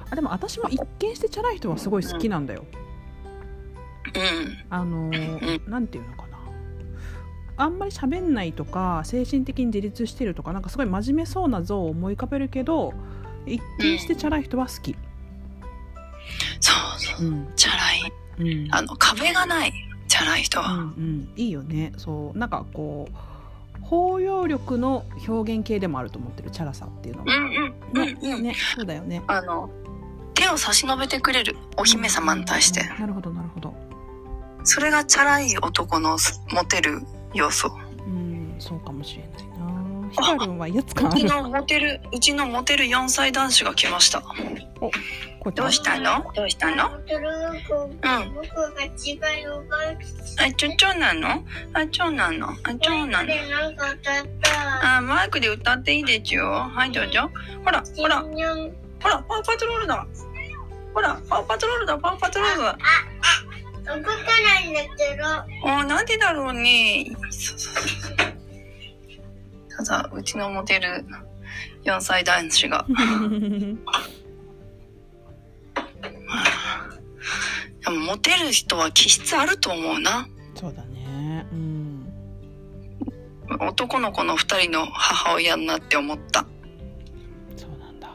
[0.09, 2.82] あでも私も一見してチャラい人はすごい好きなんだようん。
[4.69, 5.09] あの
[5.67, 6.37] なんていうのかな
[7.55, 12.93] あんまり喋んないとか精神的に自立してるとかなんかすごい真面目そうな像を思い浮かべるけど
[13.45, 14.95] 一見してチャラい人は好き、
[16.59, 17.29] そうそうう。
[17.31, 18.13] んチャラい。
[18.39, 19.73] うんあの、壁がない。
[20.07, 20.73] チャラい人うんは。
[20.75, 23.15] うん、いいよねそうなんかこう
[23.81, 28.01] 包容力の表現系でもあると思ってるチャラさっていうのは、うんうん。
[28.01, 28.19] うんうん。
[28.21, 29.69] ねねそうだよねあの、
[30.33, 31.57] 手を差し伸べてくれる。
[31.77, 32.83] お姫様に対して。
[32.99, 33.73] なるほどなるほど
[34.63, 36.17] それがチャラい男の
[36.51, 37.01] モテる
[37.33, 37.71] 要素。
[38.05, 44.21] うんそうかもしれないなヒカルンは威圧感あるうちのモテる、うちのモテる4歳男子が来ました。
[44.21, 46.31] こうちゃんどうしたの？
[46.33, 46.91] どうしたの？
[46.91, 47.09] 僕
[48.05, 49.77] が違いをば
[50.37, 51.29] あ、ちょ、長男の？
[51.73, 52.49] あ、長男の？
[52.49, 53.25] あ、長男の？
[53.25, 54.97] でなんか歌った。
[54.97, 56.47] あ、マイクで歌っていいですよ。
[56.47, 57.29] はい、どうぞ。
[57.65, 60.07] ほら、ほら、ほら、パウパトロールだ。
[60.93, 62.77] ほら、パウパトロールだ、パウパトロールだ。
[63.85, 65.25] 動かないんだけど。
[65.25, 67.05] あーなんでだろうね。
[67.29, 68.17] そうそうそう
[69.75, 71.05] ただ、うちのモテる
[71.83, 72.85] 4歳男子が。
[77.83, 80.27] でも、モテる人は気質あると思うな。
[80.55, 82.05] そうだねうん
[83.59, 86.45] 男の子の2人の母親になって思った。
[87.57, 88.13] そうなんだ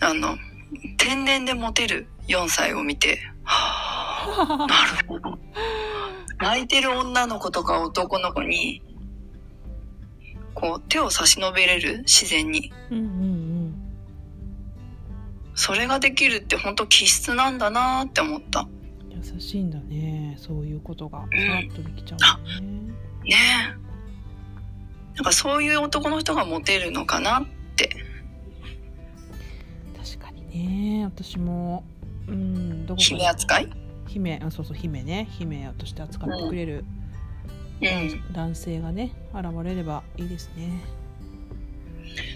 [0.00, 0.36] あの、
[0.98, 3.39] 天然でモテる4歳を見て、はあ、
[4.46, 4.66] な
[5.02, 5.38] るほど。
[6.38, 8.82] 泣いてる女の子とか男の子に、
[10.54, 11.98] こう、手を差し伸べれる？
[11.98, 12.72] 自然に。
[12.90, 13.50] うんうん
[15.54, 18.60] それができるって本当気質なんだなーって思った。
[18.60, 22.66] うん優しいんだねそういうことがさらっとできちゃうんだね
[23.24, 23.36] ね
[25.14, 25.16] え。
[25.16, 27.44] なんかそういう男の人がモテるのかなっ
[27.76, 27.90] て。
[30.02, 31.84] 確かにね私も
[32.30, 33.70] うんどこか姫扱い？
[34.06, 35.28] 姫あそうそう姫ね。
[35.30, 36.84] 姫として扱ってくれる
[37.80, 38.32] うん。
[38.32, 40.80] 男性がね現れればいいですね。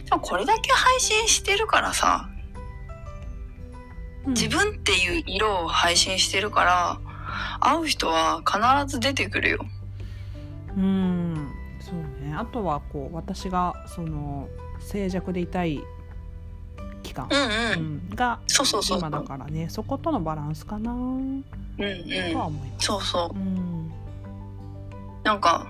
[0.04, 2.28] でもこれだけ配信してるからさ、
[4.24, 4.34] うん。
[4.34, 7.00] 自分っていう色を配信してるから、
[7.60, 9.66] 会う人は必ず出てくるよ。
[10.76, 11.50] うん。
[11.80, 12.34] そうね。
[12.36, 14.48] あとはこう私がその
[14.80, 15.82] 静寂でいたい
[17.14, 17.28] 期間。
[17.30, 18.00] うんう。
[18.12, 18.98] うがそうそうそう。
[18.98, 19.68] 今だからね。
[19.68, 20.92] そことのバランスかな。
[20.92, 22.36] うんとはうん。
[22.56, 22.86] 思います。
[22.86, 23.38] そうそう。
[23.38, 23.92] うん。
[25.22, 25.66] なんか、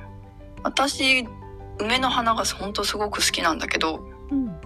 [0.62, 1.26] 私、
[1.78, 4.56] 梅の花がほんとすごく好きなんだけど、うん。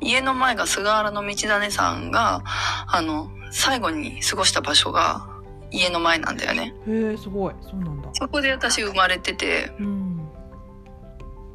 [0.00, 5.26] 家の前が菅原道真さんが、あの、最後に過ごした場所が、
[5.72, 6.74] 家の前なんだよね。
[6.88, 7.54] へえすごい。
[7.62, 8.08] そうなんだ。
[8.14, 10.28] そこで私生まれてて、うん。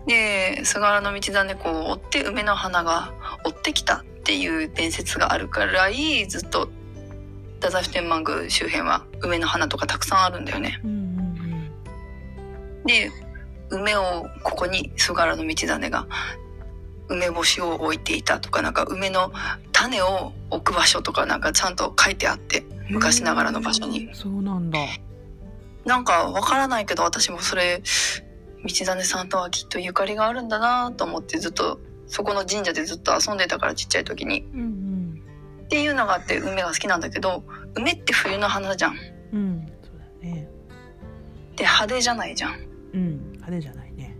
[0.07, 3.13] で、菅原道真公を追って梅の花が
[3.43, 3.97] 追ってきた。
[3.97, 6.69] っていう伝説があるからい、ずっと
[7.59, 10.82] 太宰府天満宮周辺は梅の花とかたくさんあるんだよね。
[10.84, 11.05] うんうん
[12.86, 13.11] で、
[13.69, 16.07] 梅をここに菅原道真が
[17.07, 19.32] 梅干しを置いていたとか、なんか梅の
[19.71, 24.09] 種を置く場所とかなんかちゃんと書いてあって、うん昔ながらの場所に。
[24.13, 24.80] そうなんだ
[25.86, 27.82] なんかわからないけど私もそれ、
[28.63, 34.41] 道真さんとはきっとゆかりがあるんだなと思ってずっと、そこの神社でずっと遊んでたからちっちゃい時に。
[34.53, 35.21] うん
[35.65, 37.43] っていうのがあって梅が好きなんだけど、
[37.73, 38.97] 梅って冬の花じゃん。
[39.33, 40.47] うんうんそうだね
[41.55, 42.59] で派手じゃないじゃん。
[42.93, 44.15] うん派手じゃないね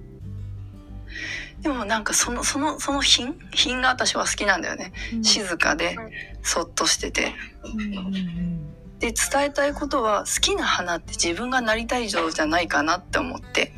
[1.62, 3.36] でもなんかその、その、その品？
[3.52, 4.92] 品が私は好きなんだよね。
[5.14, 5.96] うん静かで、
[6.42, 7.34] そっとしてて。
[7.64, 8.62] うんうんうん
[8.98, 13.74] で、伝えたいことは好きな花って自分がなりたい以上じゃないかなって思って。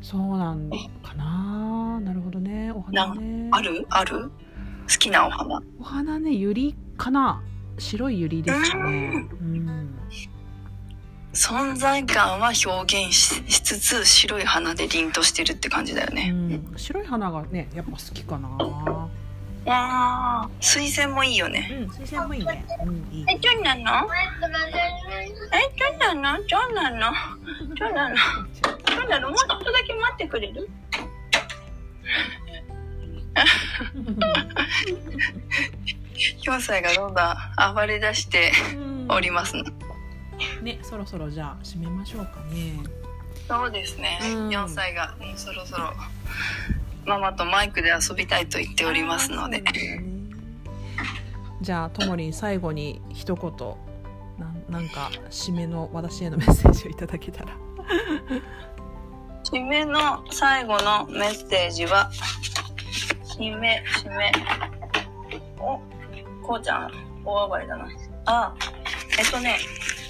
[0.00, 1.01] そうなんかななるほどねお
[2.82, 3.48] 花ね。
[3.52, 3.86] ある？
[3.90, 4.30] ある？
[4.30, 4.30] 好
[4.98, 5.62] きなお花。
[5.78, 7.42] お花ねユリかな。
[7.78, 9.26] 白いユリですかね。
[9.40, 9.98] うん。
[11.32, 16.28] 存在感は表現ししつつ白い花で凛としてるって感じだようね。
[16.30, 16.72] ん。
[16.76, 18.48] 白い花がねやっぱ好きかな。
[18.48, 19.08] わ
[20.42, 21.70] あ、水仙もいいよね。
[21.72, 22.64] うん水仙もいいね。
[22.84, 23.24] うんいい。
[23.28, 23.82] え、どうなの？
[23.82, 24.46] え、ど
[26.10, 26.38] うなの？
[26.42, 27.12] どうなの？
[27.76, 28.16] どうなの？
[29.00, 29.28] どうなの？
[29.28, 30.68] もうちょっとだけ待ってくれる？
[36.44, 38.52] 4歳がどんどん暴れ出して
[39.08, 39.64] おりますね。
[40.62, 42.74] ねそろそろじゃあ締めましょうかね。
[43.48, 44.18] そうですね。
[44.22, 44.48] うん。
[44.48, 45.92] 4歳がもうそろそろ
[47.04, 49.60] ママとマイクで遊びたいと言っておりますので。
[49.60, 50.04] ね。
[51.60, 53.52] じゃあともりん最後に一言
[54.38, 57.56] なんなんか締めの私へのメッセージをいただけたら。
[59.44, 62.10] 締めの最後のメッセージは、
[63.36, 64.32] 締め、締め。
[65.58, 65.80] お、
[66.42, 66.92] こうちゃん、
[67.24, 67.88] 大暴れだな。
[68.26, 68.54] あ、
[69.18, 69.58] えっとね、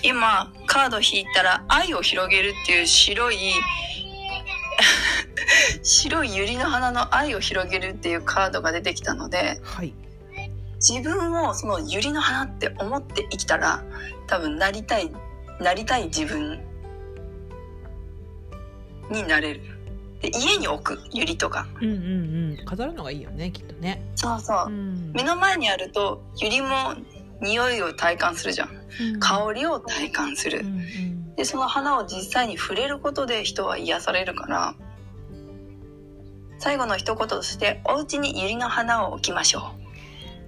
[0.03, 3.39] 今、カード引いたら、愛を広げるっていう白い、
[5.83, 9.95] 白い百合の花の愛を広げるっていうカードが出てきたので、はい
[10.83, 13.85] 自分をその百合の花って思って生きたら、
[14.27, 15.12] 多分なりたい、
[15.61, 16.61] なりたい自分
[19.09, 19.61] になれる。
[20.23, 21.66] で、家に置く、百合とか。
[21.81, 24.70] うんうんうん飾るのがいいよねきっとねそうそうう。
[24.70, 26.95] ん目の前にあると、百合も
[27.41, 28.68] 匂いを体感するじゃん。
[29.14, 30.61] うん香りを体感すうんる。
[30.61, 34.75] うんで、その花を実際に触れることで人は癒されるから、
[36.59, 39.73] 最後の一言として、お家に百合の花を置きましょ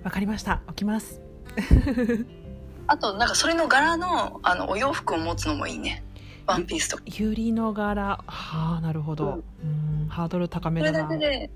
[0.03, 0.05] う。
[0.05, 1.21] わかりました置きます
[2.87, 6.05] あと、なんかそれの柄の、あの、お洋服を持つのもいいね。
[6.47, 7.03] ワンピースとか。
[7.07, 11.51] ユリの柄はあなるほどうんハードル高めそれだなだけで、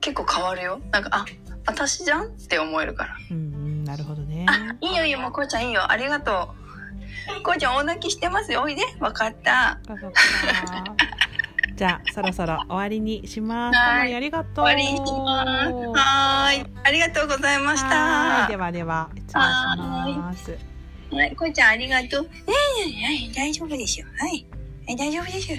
[0.00, 0.80] 結構変わるよ。
[0.90, 1.24] なんか、あ、
[1.66, 3.16] 私じゃんって思えるから。
[3.30, 5.90] うんうんなるほどねあ、いいよいいよ、もうこうちゃんいいよ。
[5.90, 6.50] ありがと
[7.40, 7.42] う。
[7.42, 8.62] こうちゃん大泣きしてますよ。
[8.62, 8.82] おいで。
[9.00, 9.78] わかった。
[11.76, 15.72] じゃあそろそろ終わりにしますはいありがとう終わりにします。
[15.72, 16.66] はーい。
[16.84, 17.88] ありがとうございました。
[17.88, 20.73] はいではでは失礼します
[21.14, 22.28] はい、こうちゃんありがとう。
[22.46, 24.06] ええ大丈夫ですよ。
[24.18, 24.46] はい。
[24.86, 25.58] はい大丈夫ですよ。